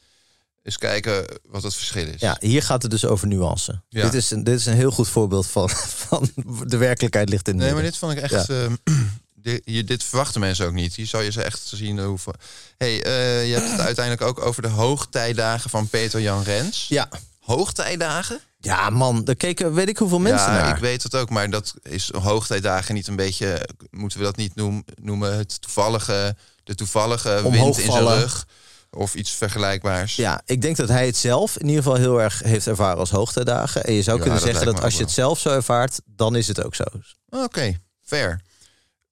Eens 0.62 0.78
kijken 0.78 1.24
wat 1.48 1.62
het 1.62 1.74
verschil 1.74 2.06
is. 2.06 2.20
ja, 2.20 2.36
hier 2.40 2.62
gaat 2.62 2.82
het 2.82 2.90
dus 2.90 3.04
over 3.04 3.26
nuance. 3.26 3.82
Ja. 3.88 4.02
Dit, 4.02 4.14
is 4.14 4.30
een, 4.30 4.44
dit 4.44 4.58
is 4.58 4.66
een 4.66 4.74
heel 4.74 4.90
goed 4.90 5.08
voorbeeld 5.08 5.46
van, 5.46 5.70
van 6.08 6.30
de 6.66 6.76
werkelijkheid 6.76 7.28
ligt 7.28 7.48
in 7.48 7.54
het 7.54 7.64
Nee, 7.64 7.74
maar 7.74 7.82
dit 7.82 7.96
vond 7.96 8.12
ik 8.12 8.18
echt. 8.18 8.48
dit, 9.34 9.62
hier, 9.64 9.86
dit 9.86 10.04
verwachten 10.04 10.40
mensen 10.40 10.66
ook 10.66 10.72
niet. 10.72 10.94
Hier 10.94 11.06
zou 11.06 11.22
je 11.22 11.32
ze 11.32 11.42
echt 11.42 11.62
zien 11.74 11.98
hoeveel. 11.98 12.34
hey, 12.76 13.02
eh, 13.02 13.48
je 13.48 13.54
hebt 13.54 13.70
het 13.70 13.80
uiteindelijk 13.80 14.28
ook 14.28 14.46
over 14.46 14.62
de 14.62 14.68
hoogtijdagen 14.68 15.70
van 15.70 15.88
Peter 15.88 16.20
Jan 16.20 16.42
Rens. 16.42 16.86
Ja. 16.88 17.08
Hoogtijdagen? 17.40 18.40
ja, 18.60 18.90
man, 18.90 19.24
daar 19.24 19.34
keken 19.34 19.74
weet 19.74 19.88
ik 19.88 19.98
hoeveel 19.98 20.18
mensen 20.18 20.52
ja, 20.52 20.60
naar. 20.60 20.74
ik 20.74 20.82
weet 20.82 21.02
het 21.02 21.14
ook, 21.14 21.30
maar 21.30 21.50
dat 21.50 21.74
is 21.82 22.10
hoogtijdagen 22.12 22.94
niet 22.94 23.06
een 23.06 23.16
beetje. 23.16 23.68
Moeten 23.90 24.18
we 24.18 24.24
dat 24.24 24.36
niet 24.36 24.54
noem- 24.54 24.84
noemen? 25.02 25.36
Het 25.36 25.62
toevallige, 25.62 26.36
de 26.64 26.74
toevallige 26.74 27.50
wind 27.50 27.78
in 27.78 27.92
zijn 27.92 28.08
rug. 28.08 28.46
Of 28.90 29.14
iets 29.14 29.30
vergelijkbaars. 29.30 30.16
Ja, 30.16 30.42
ik 30.44 30.62
denk 30.62 30.76
dat 30.76 30.88
hij 30.88 31.06
het 31.06 31.16
zelf 31.16 31.56
in 31.56 31.66
ieder 31.68 31.82
geval 31.82 31.98
heel 31.98 32.20
erg 32.22 32.42
heeft 32.42 32.66
ervaren 32.66 32.98
als 32.98 33.10
hoogtijdagen. 33.10 33.84
En 33.84 33.92
je 33.92 34.02
zou 34.02 34.16
Ja, 34.16 34.22
kunnen 34.22 34.40
dat 34.40 34.50
zeggen 34.50 34.72
dat 34.72 34.82
als 34.84 34.94
je 34.94 35.02
het 35.02 35.10
zelf 35.10 35.38
zo 35.38 35.50
ervaart, 35.50 36.00
dan 36.04 36.36
is 36.36 36.48
het 36.48 36.64
ook 36.64 36.74
zo. 36.74 36.84
Oké, 37.28 37.78
fair. 38.02 38.40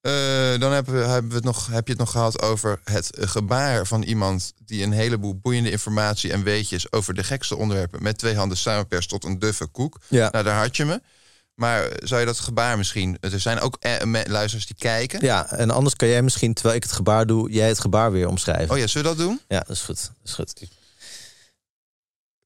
Eh, 0.00 0.12
dan 0.60 0.72
hebben 0.72 0.94
we, 0.94 1.00
hebben 1.00 1.30
we 1.30 1.36
het 1.36 1.44
nog, 1.44 1.66
heb 1.66 1.86
je 1.86 1.92
het 1.92 2.00
nog 2.00 2.10
gehad 2.10 2.42
over 2.42 2.80
het 2.84 3.10
gebaar 3.20 3.86
van 3.86 4.02
iemand 4.02 4.52
die 4.64 4.82
een 4.82 4.92
heleboel 4.92 5.34
boeiende 5.38 5.70
informatie 5.70 6.32
en 6.32 6.42
weetjes 6.42 6.92
over 6.92 7.14
de 7.14 7.24
gekste 7.24 7.56
onderwerpen 7.56 8.02
met 8.02 8.18
twee 8.18 8.36
handen 8.36 8.56
samenperst 8.56 9.08
tot 9.08 9.24
een 9.24 9.38
duffe 9.38 9.66
koek. 9.66 9.98
Ja. 10.08 10.28
Nou, 10.32 10.44
daar 10.44 10.58
had 10.60 10.76
je 10.76 10.84
me. 10.84 11.00
Maar 11.58 11.90
zou 12.02 12.20
je 12.20 12.26
dat 12.26 12.38
gebaar 12.38 12.76
misschien... 12.76 13.16
Er 13.20 13.40
zijn 13.40 13.60
ook 13.60 13.76
eh, 13.80 13.92
luisteraars 14.26 14.66
die 14.66 14.76
kijken. 14.78 15.20
Ja, 15.24 15.50
en 15.50 15.70
anders 15.70 15.96
kan 15.96 16.08
jij 16.08 16.22
misschien, 16.22 16.54
terwijl 16.54 16.76
ik 16.76 16.82
het 16.82 16.92
gebaar 16.92 17.26
doe, 17.26 17.50
jij 17.50 17.68
het 17.68 17.80
gebaar 17.80 18.12
weer 18.12 18.28
omschrijven. 18.28 18.70
Oh 18.70 18.78
ja, 18.78 18.86
zullen 18.86 19.10
we 19.10 19.16
dat 19.16 19.26
doen? 19.26 19.40
Ja, 19.48 19.58
dat 19.58 19.76
is 19.76 19.80
goed. 19.82 19.96
Dat 20.02 20.16
is 20.24 20.32
goed. 20.32 20.52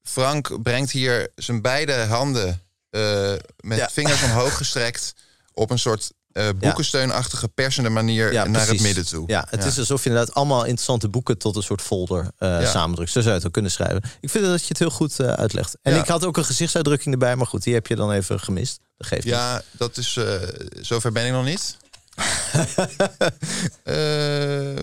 Frank 0.01 0.61
brengt 0.63 0.91
hier 0.91 1.31
zijn 1.35 1.61
beide 1.61 1.93
handen 1.93 2.61
eh, 2.89 3.31
met 3.59 3.77
Ja. 3.77 3.89
vingers 3.91 4.23
omhoog 4.23 4.57
gestrekt... 4.57 5.13
op 5.53 5.69
een 5.71 5.79
soort 5.79 6.11
eh, 6.31 6.49
boekensteunachtige, 6.59 7.47
persende 7.47 7.89
manier 7.89 8.31
Ja, 8.33 8.45
naar 8.47 8.67
het 8.67 8.81
midden 8.81 9.05
toe. 9.05 9.23
Ja, 9.27 9.47
het 9.49 9.63
is 9.65 9.79
alsof 9.79 10.03
je 10.03 10.09
inderdaad 10.09 10.35
allemaal 10.35 10.61
interessante 10.63 11.09
boeken 11.09 11.37
tot 11.37 11.55
een 11.55 11.63
soort 11.63 11.81
folder 11.81 12.31
Ja. 12.37 12.65
samendrukt. 12.65 13.11
Zo 13.11 13.19
zou 13.19 13.29
je 13.31 13.37
het 13.37 13.45
ook 13.47 13.53
kunnen 13.53 13.71
schrijven. 13.71 14.01
Ik 14.21 14.29
vind 14.29 14.45
dat 14.45 14.61
je 14.61 14.67
het 14.67 14.79
heel 14.79 14.89
goed 14.89 15.19
uitlegt. 15.21 15.77
En 15.81 15.95
ik 15.97 16.07
had 16.07 16.25
ook 16.25 16.37
een 16.37 16.45
gezichtsuitdrukking 16.45 17.13
erbij, 17.13 17.35
maar 17.35 17.47
goed, 17.47 17.63
die 17.63 17.73
heb 17.73 17.87
je 17.87 17.95
dan 17.95 18.11
even 18.11 18.39
gemist. 18.39 18.79
Dat 18.97 19.07
geeft 19.07 19.23
niet. 19.25 19.33
Ja, 19.33 19.61
dat 19.71 19.97
is. 19.97 20.17
eh, 20.17 20.41
zover 20.81 21.11
ben 21.11 21.25
ik 21.25 21.31
nog 21.31 21.45
niet. 21.45 21.77
Eh, 23.83 24.81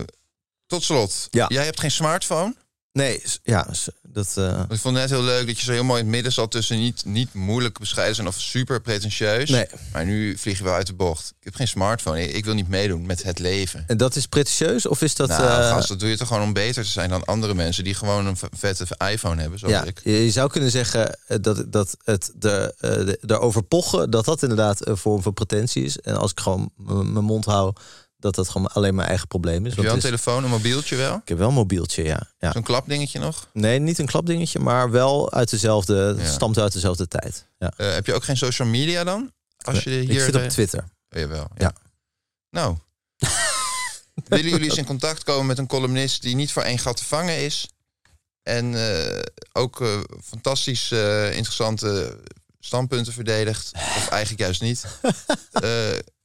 tot 0.65 0.83
slot. 0.83 1.27
Ja. 1.31 1.45
Jij 1.47 1.65
hebt 1.65 1.79
geen 1.79 1.91
smartphone. 1.91 2.55
Nee, 2.93 3.23
ja, 3.43 3.67
dat... 4.01 4.33
eh, 4.37 4.59
Ik 4.69 4.79
vond 4.79 4.83
het 4.97 5.09
net 5.09 5.09
heel 5.09 5.23
leuk 5.23 5.47
dat 5.47 5.59
je 5.59 5.65
zo 5.65 5.71
heel 5.71 5.83
mooi 5.83 5.99
in 5.99 6.05
het 6.05 6.13
midden 6.15 6.31
zat 6.31 6.51
tussen 6.51 6.79
niet, 6.79 7.05
niet 7.05 7.33
moeilijk 7.33 7.79
bescheiden 7.79 8.15
zijn 8.15 8.27
of 8.27 8.39
super 8.39 8.81
pretentieus. 8.81 9.49
Nee. 9.49 9.65
Maar 9.93 10.05
nu 10.05 10.37
vlieg 10.37 10.57
je 10.57 10.63
wel 10.63 10.73
uit 10.73 10.87
de 10.87 10.93
bocht. 10.93 11.33
Ik 11.39 11.43
heb 11.43 11.55
geen 11.55 11.67
smartphone. 11.67 12.27
Ik, 12.27 12.45
wil 12.45 12.53
niet 12.53 12.67
meedoen 12.67 13.05
met 13.05 13.23
het 13.23 13.39
leven. 13.39 13.83
en 13.87 13.97
dat 13.97 14.15
is 14.15 14.25
pretentieus 14.25 14.85
of 14.85 15.01
is 15.01 15.15
dat... 15.15 15.27
nou, 15.29 15.43
eh, 15.43 15.69
gast, 15.69 15.87
dat 15.87 15.99
doe 15.99 16.09
je 16.09 16.17
toch 16.17 16.27
gewoon 16.27 16.43
om 16.43 16.53
beter 16.53 16.83
te 16.83 16.89
zijn 16.89 17.09
dan 17.09 17.25
andere 17.25 17.53
mensen 17.53 17.83
die 17.83 17.93
gewoon 17.93 18.25
een 18.25 18.37
vette 18.57 18.85
iPhone 19.11 19.41
hebben, 19.41 19.59
zoals 19.59 19.73
ja, 19.73 19.83
ik. 19.83 19.99
je 20.03 20.31
zou 20.31 20.49
kunnen 20.49 20.71
zeggen 20.71 21.17
eh, 21.27 21.37
dat, 21.41 21.71
dat 21.71 21.97
het 22.03 22.31
de, 22.35 22.73
de, 22.79 23.19
erover 23.27 23.63
pochen, 23.63 24.09
dat 24.09 24.25
dat 24.25 24.41
inderdaad 24.41 24.87
een 24.87 24.97
vorm 24.97 25.21
van 25.21 25.33
pretentie 25.33 25.83
is. 25.83 25.99
En 25.99 26.17
als 26.17 26.31
ik 26.31 26.39
gewoon 26.39 26.71
mijn 27.13 27.25
mond 27.25 27.45
hou, 27.45 27.73
dat 28.21 28.35
dat 28.35 28.49
gewoon 28.49 28.67
alleen 28.67 28.95
mijn 28.95 29.07
eigen 29.07 29.27
probleem 29.27 29.65
is. 29.65 29.69
Heb 29.69 29.75
je 29.75 29.81
wel 29.81 29.91
een 29.91 29.97
is- 29.97 30.03
telefoon, 30.03 30.43
een 30.43 30.49
mobieltje 30.49 30.95
wel? 30.95 31.15
ik 31.15 31.27
heb 31.27 31.37
wel 31.37 31.47
een 31.47 31.53
mobieltje, 31.53 32.03
ja. 32.03 32.21
ja. 32.39 32.51
Zo'n 32.51 32.63
klapdingetje 32.63 33.19
nog? 33.19 33.47
Nee, 33.53 33.79
niet 33.79 33.99
een 33.99 34.05
klapdingetje, 34.05 34.59
maar 34.59 34.91
wel 34.91 35.31
uit 35.31 35.49
dezelfde, 35.49 36.15
Ja. 36.17 36.25
stamt 36.31 36.57
uit 36.57 36.73
dezelfde 36.73 37.07
tijd. 37.07 37.45
Ja. 37.59 37.73
Eh, 37.77 37.93
heb 37.93 38.05
je 38.05 38.13
ook 38.13 38.23
geen 38.23 38.37
social 38.37 38.67
media 38.67 39.03
dan? 39.03 39.31
Als 39.61 39.83
je 39.83 39.89
hier, 39.89 40.09
ik 40.11 40.19
zit 40.19 40.35
op 40.35 40.41
Twitter. 40.49 40.79
Oh, 41.09 41.19
jawel, 41.19 41.47
ja. 41.57 41.63
Ja. 41.65 41.73
Nou, 42.49 42.77
willen 44.27 44.49
jullie 44.49 44.69
eens 44.69 44.77
in 44.77 44.85
contact 44.85 45.23
komen 45.23 45.45
met 45.45 45.57
een 45.57 45.67
columnist 45.67 46.21
die 46.21 46.35
niet 46.35 46.51
voor 46.51 46.63
één 46.63 46.79
gat 46.79 46.97
te 46.97 47.05
vangen 47.05 47.37
is? 47.37 47.69
En 48.43 48.75
eh, 48.95 49.19
ook 49.53 49.81
eh, 49.81 49.99
fantastisch 50.23 50.91
interessante 50.91 52.19
standpunten 52.59 53.13
verdedigt. 53.13 53.71
Of 53.73 54.07
eigenlijk 54.09 54.41
juist 54.41 54.61
niet. 54.61 54.85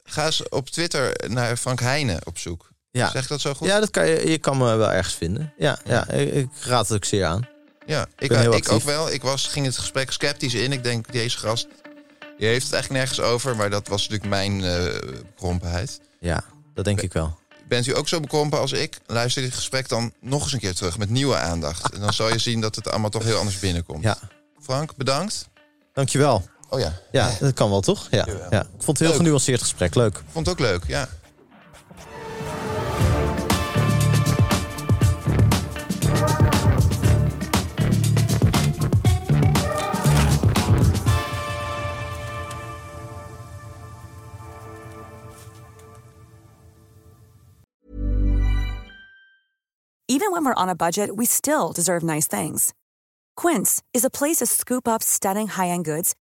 Ga 0.07 0.27
eens 0.27 0.49
op 0.49 0.71
Twitter 0.71 1.29
naar 1.29 1.57
Frank 1.57 1.81
Heijnen 1.81 2.27
op 2.27 2.38
zoek. 2.38 2.69
Ja. 2.90 3.11
Zeg 3.11 3.23
ik 3.23 3.29
dat 3.29 3.40
zo 3.40 3.55
goed? 3.55 3.69
Ja, 3.69 3.81
dat 3.81 3.90
kan 3.90 4.09
je, 4.09 4.31
je 4.31 4.38
kan 4.38 4.59
me 4.59 4.77
wel 4.77 4.92
ergens 4.92 5.14
vinden. 5.14 5.53
Ja, 5.59 5.79
ja 5.85 6.09
ik, 6.09 6.35
ik 6.35 6.49
raad 6.61 6.88
het 6.88 6.97
ook 6.97 7.05
zeer 7.05 7.25
aan. 7.25 7.49
Ja, 7.87 8.07
ik, 8.19 8.29
ben 8.29 8.53
ik 8.53 8.73
ook 8.73 8.83
wel. 8.83 9.12
Ik 9.12 9.23
was, 9.23 9.47
ging 9.47 9.66
het 9.66 9.79
gesprek 9.79 10.11
sceptisch 10.11 10.55
in. 10.55 10.73
Ik 10.73 10.83
denk, 10.83 11.12
deze 11.12 11.38
gast 11.38 11.66
die 12.38 12.47
heeft 12.49 12.64
het 12.64 12.73
eigenlijk 12.73 13.05
nergens 13.05 13.21
over. 13.21 13.57
Maar 13.57 13.71
dat 13.71 13.88
was 13.88 14.09
natuurlijk 14.09 14.31
mijn 14.31 14.64
eh 14.64 14.99
bekrompenheid. 15.27 16.01
Ja, 16.21 16.45
dat 16.75 16.85
denk 16.85 17.01
ik 17.01 17.12
wel. 17.12 17.38
Bent 17.69 17.87
u 17.87 17.97
ook 17.97 18.09
zo 18.09 18.21
bekrompen 18.21 18.59
als 18.59 18.73
ik? 18.73 18.99
Luister 19.07 19.42
dit 19.42 19.55
gesprek 19.55 19.88
dan 19.88 20.12
nog 20.21 20.42
eens 20.42 20.53
een 20.53 20.59
keer 20.59 20.75
terug 20.75 20.99
met 20.99 21.11
nieuwe 21.11 21.37
aandacht. 21.37 21.92
En 21.92 22.01
dan 22.01 22.12
zal 22.12 22.29
je 22.29 22.38
zien 22.38 22.61
dat 22.61 22.75
het 22.75 22.90
allemaal 22.90 23.11
toch 23.11 23.25
heel 23.25 23.38
anders 23.38 23.59
binnenkomt. 23.59 24.03
Ja, 24.03 24.19
Frank, 24.62 24.97
bedankt. 24.97 25.49
dankjewel. 25.92 26.49
Oh 26.68 26.81
ja, 26.81 26.92
Ja, 27.12 27.31
dat 27.40 27.52
kan 27.55 27.70
wel, 27.70 27.81
toch? 27.81 28.07
Ja, 28.11 28.26
ja. 28.50 28.61
Ik 28.61 28.66
vond 28.68 28.87
het 28.87 28.98
heel 28.98 29.09
Leuk. 29.09 29.16
genuanceerd 29.16 29.61
gesprek. 29.61 29.94
Leuk. 29.94 30.22
vond 30.33 30.46
het 30.46 30.55
ook 30.61 30.66
leuk. 30.66 30.85
Ja. 30.87 31.09
Even 50.09 50.31
when 50.31 50.44
we're 50.44 50.55
on 50.55 50.68
a 50.68 50.74
budget, 50.74 51.14
we 51.16 51.24
still 51.24 51.72
deserve 51.72 52.05
nice 52.05 52.29
things. 52.29 52.72
Quince 53.37 53.83
is 53.92 54.05
a 54.05 54.11
place 54.11 54.37
to 54.37 54.46
scoop 54.46 54.87
up 54.88 55.02
stunning 55.02 55.48
high-end 55.48 55.85
goods 55.85 56.14